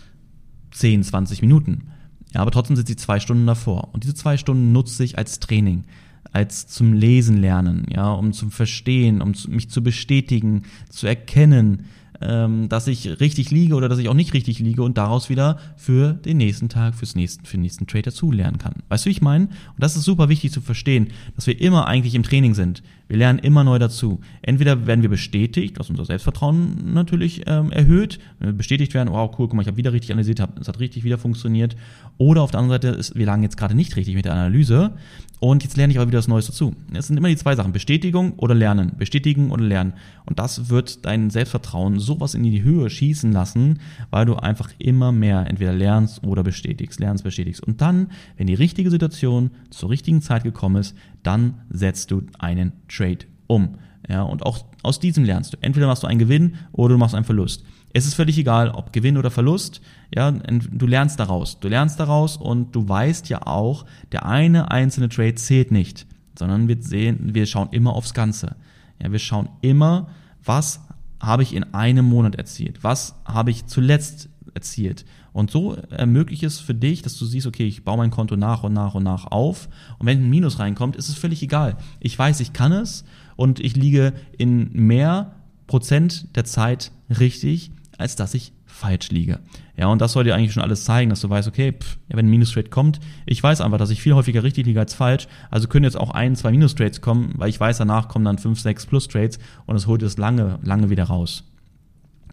10, 0.71 1.03
20 1.03 1.41
Minuten. 1.41 1.89
Ja, 2.33 2.41
aber 2.41 2.51
trotzdem 2.51 2.75
sind 2.75 2.87
sie 2.87 2.95
zwei 2.95 3.19
Stunden 3.19 3.45
davor. 3.47 3.89
Und 3.93 4.03
diese 4.03 4.13
zwei 4.13 4.37
Stunden 4.37 4.71
nutze 4.71 5.03
ich 5.03 5.17
als 5.17 5.39
Training, 5.39 5.85
als 6.31 6.67
zum 6.67 6.93
Lesen 6.93 7.37
lernen, 7.37 7.85
ja, 7.89 8.11
um 8.11 8.33
zum 8.33 8.51
Verstehen, 8.51 9.21
um 9.21 9.33
mich 9.47 9.69
zu 9.69 9.81
bestätigen, 9.81 10.63
zu 10.89 11.07
erkennen, 11.07 11.85
ähm, 12.21 12.69
dass 12.69 12.87
ich 12.87 13.19
richtig 13.19 13.49
liege 13.49 13.75
oder 13.75 13.89
dass 13.89 13.99
ich 13.99 14.09
auch 14.09 14.13
nicht 14.13 14.33
richtig 14.33 14.59
liege 14.59 14.83
und 14.83 14.97
daraus 14.97 15.29
wieder 15.29 15.57
für 15.77 16.13
den 16.13 16.37
nächsten 16.37 16.69
Tag, 16.69 16.95
fürs 16.95 17.15
nächsten, 17.15 17.45
für 17.45 17.57
den 17.57 17.61
nächsten 17.61 17.87
Trade 17.87 18.03
dazulernen 18.03 18.57
kann. 18.57 18.73
Weißt 18.89 19.05
du, 19.05 19.07
wie 19.07 19.13
ich 19.13 19.21
meine? 19.21 19.45
Und 19.45 19.77
das 19.77 19.95
ist 19.95 20.03
super 20.03 20.29
wichtig 20.29 20.51
zu 20.51 20.61
verstehen, 20.61 21.07
dass 21.35 21.47
wir 21.47 21.59
immer 21.59 21.87
eigentlich 21.87 22.15
im 22.15 22.23
Training 22.23 22.53
sind. 22.53 22.83
Wir 23.09 23.17
lernen 23.17 23.39
immer 23.39 23.63
neu 23.63 23.79
dazu. 23.79 24.19
Entweder 24.43 24.85
werden 24.85 25.01
wir 25.01 25.09
bestätigt, 25.09 25.79
was 25.79 25.89
unser 25.89 26.05
Selbstvertrauen 26.05 26.93
natürlich 26.93 27.41
ähm, 27.47 27.71
erhöht, 27.71 28.19
wenn 28.37 28.49
wir 28.49 28.53
bestätigt 28.53 28.93
werden, 28.93 29.11
wow, 29.11 29.31
cool, 29.31 29.47
guck 29.47 29.55
mal, 29.55 29.63
ich 29.63 29.67
habe 29.67 29.77
wieder 29.77 29.91
richtig 29.91 30.11
analysiert, 30.11 30.47
es 30.61 30.67
hat 30.67 30.79
richtig 30.79 31.03
wieder 31.03 31.17
funktioniert. 31.17 31.75
Oder 32.19 32.43
auf 32.43 32.51
der 32.51 32.59
anderen 32.59 32.81
Seite, 32.81 32.95
ist, 32.95 33.15
wir 33.15 33.25
lagen 33.25 33.41
jetzt 33.41 33.57
gerade 33.57 33.73
nicht 33.73 33.95
richtig 33.95 34.13
mit 34.13 34.25
der 34.25 34.33
Analyse 34.33 34.93
und 35.39 35.63
jetzt 35.63 35.77
lerne 35.77 35.91
ich 35.91 35.97
aber 35.97 36.07
wieder 36.07 36.19
was 36.19 36.27
Neues 36.27 36.47
dazu. 36.47 36.75
Es 36.93 37.07
sind 37.07 37.15
immer 37.15 37.29
die 37.29 37.37
zwei 37.37 37.55
Sachen, 37.55 37.71
Bestätigung 37.71 38.33
oder 38.33 38.53
Lernen. 38.53 38.91
Bestätigen 38.97 39.51
oder 39.51 39.63
Lernen. 39.63 39.93
Und 40.25 40.37
das 40.37 40.69
wird 40.69 41.05
dein 41.05 41.29
Selbstvertrauen 41.29 41.97
sowas 41.99 42.35
in 42.35 42.43
die 42.43 42.61
Höhe 42.61 42.89
schießen 42.89 43.31
lassen, 43.31 43.79
weil 44.11 44.25
du 44.25 44.35
einfach 44.35 44.69
immer 44.77 45.13
mehr 45.13 45.47
entweder 45.49 45.73
lernst 45.73 46.23
oder 46.23 46.43
bestätigst, 46.43 46.99
lernst, 46.99 47.23
bestätigst. 47.23 47.63
Und 47.63 47.79
dann, 47.81 48.11
wenn 48.37 48.47
die 48.47 48.53
richtige 48.53 48.91
Situation 48.91 49.51
zur 49.69 49.89
richtigen 49.89 50.21
Zeit 50.21 50.43
gekommen 50.43 50.75
ist, 50.75 50.95
dann 51.23 51.61
setzt 51.69 52.11
du 52.11 52.23
einen 52.37 52.73
Trade 52.87 53.25
um. 53.47 53.77
Ja, 54.07 54.23
und 54.23 54.45
auch 54.45 54.65
aus 54.81 54.99
diesem 54.99 55.23
lernst 55.23 55.53
du. 55.53 55.57
Entweder 55.61 55.87
machst 55.87 56.03
du 56.03 56.07
einen 56.07 56.19
Gewinn 56.19 56.55
oder 56.71 56.93
du 56.93 56.97
machst 56.97 57.15
einen 57.15 57.25
Verlust. 57.25 57.63
Es 57.93 58.05
ist 58.05 58.13
völlig 58.13 58.37
egal, 58.37 58.69
ob 58.69 58.93
Gewinn 58.93 59.17
oder 59.17 59.31
Verlust. 59.31 59.81
Ja, 60.13 60.31
du 60.31 60.87
lernst 60.87 61.19
daraus. 61.19 61.59
Du 61.59 61.67
lernst 61.67 61.99
daraus 61.99 62.37
und 62.37 62.75
du 62.75 62.87
weißt 62.87 63.29
ja 63.29 63.45
auch, 63.45 63.85
der 64.11 64.25
eine 64.25 64.71
einzelne 64.71 65.09
Trade 65.09 65.35
zählt 65.35 65.71
nicht, 65.71 66.05
sondern 66.37 66.67
wir 66.67 66.77
sehen, 66.81 67.33
wir 67.33 67.45
schauen 67.45 67.69
immer 67.71 67.93
aufs 67.93 68.13
Ganze. 68.13 68.55
Ja, 69.01 69.11
wir 69.11 69.19
schauen 69.19 69.49
immer, 69.61 70.09
was 70.43 70.81
habe 71.19 71.43
ich 71.43 71.53
in 71.53 71.73
einem 71.73 72.05
Monat 72.05 72.35
erzielt? 72.35 72.83
Was 72.83 73.15
habe 73.25 73.51
ich 73.51 73.65
zuletzt 73.65 74.29
erzielt? 74.53 75.05
Und 75.33 75.51
so 75.51 75.75
ermöglicht 75.89 76.43
es 76.43 76.59
für 76.59 76.73
dich, 76.73 77.01
dass 77.01 77.17
du 77.17 77.25
siehst, 77.25 77.47
okay, 77.47 77.67
ich 77.67 77.83
baue 77.83 77.97
mein 77.97 78.11
Konto 78.11 78.35
nach 78.35 78.63
und 78.63 78.73
nach 78.73 78.95
und 78.95 79.03
nach 79.03 79.25
auf. 79.25 79.69
Und 79.97 80.07
wenn 80.07 80.23
ein 80.23 80.29
Minus 80.29 80.59
reinkommt, 80.59 80.95
ist 80.95 81.09
es 81.09 81.15
völlig 81.15 81.41
egal. 81.43 81.77
Ich 81.99 82.17
weiß, 82.17 82.39
ich 82.39 82.53
kann 82.53 82.71
es 82.71 83.05
und 83.35 83.59
ich 83.59 83.75
liege 83.75 84.13
in 84.37 84.71
mehr 84.73 85.35
Prozent 85.67 86.35
der 86.35 86.45
Zeit 86.45 86.91
richtig, 87.09 87.71
als 87.97 88.15
dass 88.15 88.33
ich 88.33 88.53
falsch 88.65 89.09
liege. 89.11 89.39
Ja, 89.75 89.87
und 89.87 90.01
das 90.01 90.13
soll 90.13 90.23
dir 90.23 90.35
eigentlich 90.35 90.53
schon 90.53 90.63
alles 90.63 90.85
zeigen, 90.85 91.09
dass 91.09 91.21
du 91.21 91.29
weißt, 91.29 91.47
okay, 91.47 91.73
pff, 91.73 91.97
ja, 92.09 92.17
wenn 92.17 92.27
ein 92.27 92.29
Minus-Trade 92.29 92.69
kommt, 92.69 92.99
ich 93.25 93.41
weiß 93.41 93.61
einfach, 93.61 93.77
dass 93.77 93.89
ich 93.89 94.01
viel 94.01 94.13
häufiger 94.13 94.43
richtig 94.43 94.65
liege 94.65 94.79
als 94.79 94.93
falsch. 94.93 95.27
Also 95.51 95.67
können 95.67 95.83
jetzt 95.83 95.97
auch 95.97 96.11
ein, 96.11 96.35
zwei 96.35 96.51
Minus-Trades 96.51 97.01
kommen, 97.01 97.33
weil 97.35 97.49
ich 97.49 97.59
weiß, 97.59 97.77
danach 97.77 98.07
kommen 98.07 98.25
dann 98.25 98.37
fünf, 98.37 98.59
sechs 98.59 98.85
Plus-Trades 98.85 99.39
und 99.65 99.75
es 99.75 99.87
holt 99.87 100.01
es 100.01 100.17
lange, 100.17 100.59
lange 100.63 100.89
wieder 100.89 101.05
raus. 101.05 101.43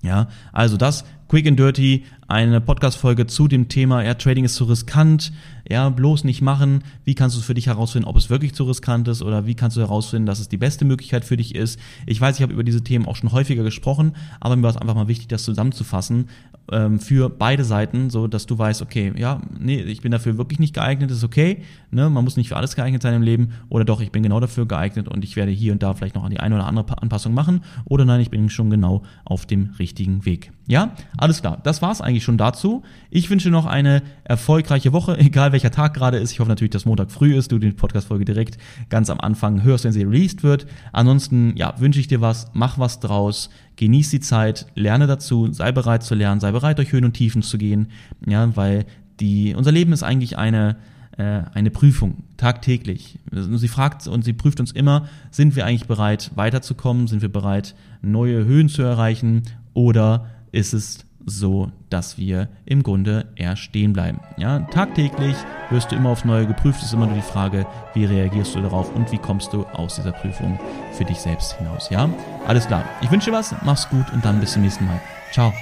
Ja, 0.07 0.29
also 0.53 0.77
das 0.77 1.05
Quick 1.29 1.49
and 1.49 1.59
Dirty, 1.59 2.05
eine 2.29 2.61
Podcast-Folge 2.61 3.27
zu 3.27 3.49
dem 3.49 3.69
Thema, 3.69 4.05
ja, 4.05 4.14
Trading 4.14 4.45
ist 4.45 4.55
zu 4.55 4.64
riskant, 4.64 5.33
ja, 5.68 5.88
bloß 5.88 6.24
nicht 6.24 6.42
machen. 6.42 6.85
Wie 7.05 7.14
kannst 7.14 7.37
du 7.37 7.40
für 7.40 7.55
dich 7.55 7.66
herausfinden, 7.66 8.09
ob 8.09 8.16
es 8.16 8.31
wirklich 8.31 8.55
zu 8.55 8.64
riskant 8.64 9.09
ist 9.09 9.22
oder 9.22 9.46
wie 9.46 9.55
kannst 9.55 9.76
du 9.76 9.81
herausfinden, 9.81 10.26
dass 10.26 10.38
es 10.38 10.48
die 10.48 10.57
beste 10.57 10.85
Möglichkeit 10.85 11.24
für 11.24 11.37
dich 11.37 11.55
ist? 11.55 11.79
Ich 12.07 12.20
weiß, 12.20 12.37
ich 12.37 12.42
habe 12.42 12.52
über 12.52 12.64
diese 12.64 12.83
Themen 12.83 13.07
auch 13.07 13.16
schon 13.16 13.33
häufiger 13.33 13.62
gesprochen, 13.62 14.12
aber 14.40 14.57
mir 14.57 14.62
war 14.62 14.70
es 14.70 14.76
einfach 14.76 14.94
mal 14.94 15.09
wichtig, 15.09 15.29
das 15.29 15.42
zusammenzufassen 15.42 16.29
ähm, 16.70 17.00
für 17.00 17.29
beide 17.29 17.64
Seiten, 17.64 18.11
so 18.11 18.26
dass 18.26 18.46
du 18.46 18.59
weißt, 18.59 18.83
okay, 18.83 19.12
ja, 19.16 19.40
nee, 19.59 19.81
ich 19.81 20.02
bin 20.02 20.12
dafür 20.12 20.38
wirklich 20.38 20.59
nicht 20.59 20.74
geeignet, 20.74 21.11
ist 21.11 21.24
okay, 21.24 21.62
ne, 21.90 22.09
man 22.11 22.24
muss 22.24 22.37
nicht 22.37 22.48
für 22.48 22.57
alles 22.57 22.76
geeignet 22.76 23.02
sein 23.02 23.14
im 23.14 23.22
Leben 23.22 23.52
oder 23.68 23.85
doch, 23.85 24.00
ich 24.00 24.12
bin 24.12 24.22
genau 24.22 24.40
dafür 24.40 24.66
geeignet 24.66 25.09
und 25.09 25.24
ich 25.24 25.37
werde 25.37 25.52
hier 25.52 25.72
und 25.72 25.83
da 25.83 25.94
vielleicht 25.94 26.14
noch 26.14 26.29
die 26.29 26.40
eine 26.40 26.55
oder 26.55 26.66
andere 26.66 27.02
Anpassung 27.02 27.35
machen 27.35 27.62
oder 27.85 28.05
nein, 28.05 28.20
ich 28.20 28.31
bin 28.31 28.48
schon 28.50 28.70
genau 28.70 29.02
auf 29.24 29.46
dem 29.46 29.70
richtigen 29.79 30.24
Weg. 30.24 30.52
Ja, 30.68 30.94
alles 31.16 31.42
klar. 31.42 31.61
Das 31.62 31.81
war's 31.81 32.00
eigentlich 32.00 32.24
schon 32.24 32.38
dazu. 32.38 32.83
Ich 33.09 33.31
wünsche 33.31 33.50
noch 33.50 33.66
eine 33.66 34.02
erfolgreiche 34.24 34.92
Woche, 34.92 35.16
egal 35.18 35.52
welcher 35.52 35.70
Tag 35.70 35.94
gerade 35.94 36.18
ist. 36.18 36.33
Ich 36.33 36.40
hoffe 36.40 36.48
natürlich, 36.48 36.72
dass 36.72 36.85
Montag 36.85 37.11
früh 37.12 37.37
ist, 37.37 37.52
du 37.52 37.59
die 37.59 37.70
Podcast-Folge 37.70 38.24
direkt 38.24 38.59
ganz 38.88 39.09
am 39.09 39.20
Anfang 39.20 39.62
hörst, 39.62 39.85
wenn 39.85 39.92
sie 39.92 40.02
released 40.02 40.42
wird. 40.42 40.66
Ansonsten, 40.92 41.57
ja, 41.57 41.74
wünsche 41.79 42.00
ich 42.00 42.09
dir 42.09 42.20
was, 42.20 42.50
mach 42.52 42.79
was 42.79 42.98
draus, 42.98 43.48
genieß 43.76 44.11
die 44.11 44.20
Zeit, 44.20 44.66
lerne 44.74 45.07
dazu, 45.07 45.52
sei 45.52 45.70
bereit 45.70 46.02
zu 46.02 46.16
lernen, 46.16 46.40
sei 46.40 46.50
bereit, 46.50 46.79
durch 46.79 46.92
Höhen 46.92 47.05
und 47.05 47.14
Tiefen 47.14 47.42
zu 47.42 47.59
gehen. 47.59 47.88
Ja, 48.26 48.57
weil 48.57 48.87
die, 49.20 49.55
unser 49.55 49.70
Leben 49.70 49.92
ist 49.92 50.02
eigentlich 50.02 50.37
eine, 50.37 50.76
äh, 51.16 51.42
eine 51.55 51.70
Prüfung, 51.70 52.24
tagtäglich. 52.37 53.20
Sie 53.31 53.68
fragt 53.68 54.09
und 54.09 54.24
sie 54.24 54.33
prüft 54.33 54.59
uns 54.59 54.72
immer, 54.72 55.07
sind 55.31 55.55
wir 55.55 55.64
eigentlich 55.64 55.87
bereit, 55.87 56.33
weiterzukommen? 56.35 57.07
Sind 57.07 57.22
wir 57.22 57.31
bereit, 57.31 57.76
neue 58.02 58.44
Höhen 58.44 58.68
zu 58.68 58.83
erreichen? 58.83 59.42
Oder 59.72 60.26
ist 60.57 60.73
es 60.73 60.99
so, 61.27 61.71
dass 61.90 62.19
wir 62.19 62.49
im 62.64 62.83
Grunde 62.83 63.27
eher 63.37 63.57
stehen 63.57 63.92
bleiben. 63.92 64.21
Ja, 64.38 64.61
tagtäglich 64.61 65.37
wirst 65.71 65.90
du 65.90 65.97
immer 65.97 66.11
aufs 66.11 66.25
Neue 66.25 66.47
geprüft, 66.47 66.83
ist 66.83 66.92
immer 66.92 67.07
nur 67.07 67.16
die 67.16 67.23
Frage, 67.23 67.66
wie 67.95 68.05
reagierst 68.05 68.55
du 68.55 68.62
darauf 68.62 68.95
und 68.95 69.11
wie 69.12 69.19
kommst 69.19 69.53
du 69.53 69.64
aus 69.66 69.97
dieser 69.97 70.12
Prüfung 70.12 70.59
für 70.92 71.05
dich 71.05 71.19
selbst 71.19 71.59
hinaus. 71.59 71.90
Ja, 71.90 72.09
alles 72.47 72.66
klar. 72.66 72.85
Ich 73.03 73.11
wünsche 73.11 73.31
dir 73.31 73.37
was, 73.37 73.55
mach's 73.64 73.88
gut 73.90 74.07
und 74.12 74.25
dann 74.25 74.40
bis 74.40 74.53
zum 74.53 74.62
nächsten 74.62 74.87
Mal. 74.87 75.01
Ciao. 75.33 75.53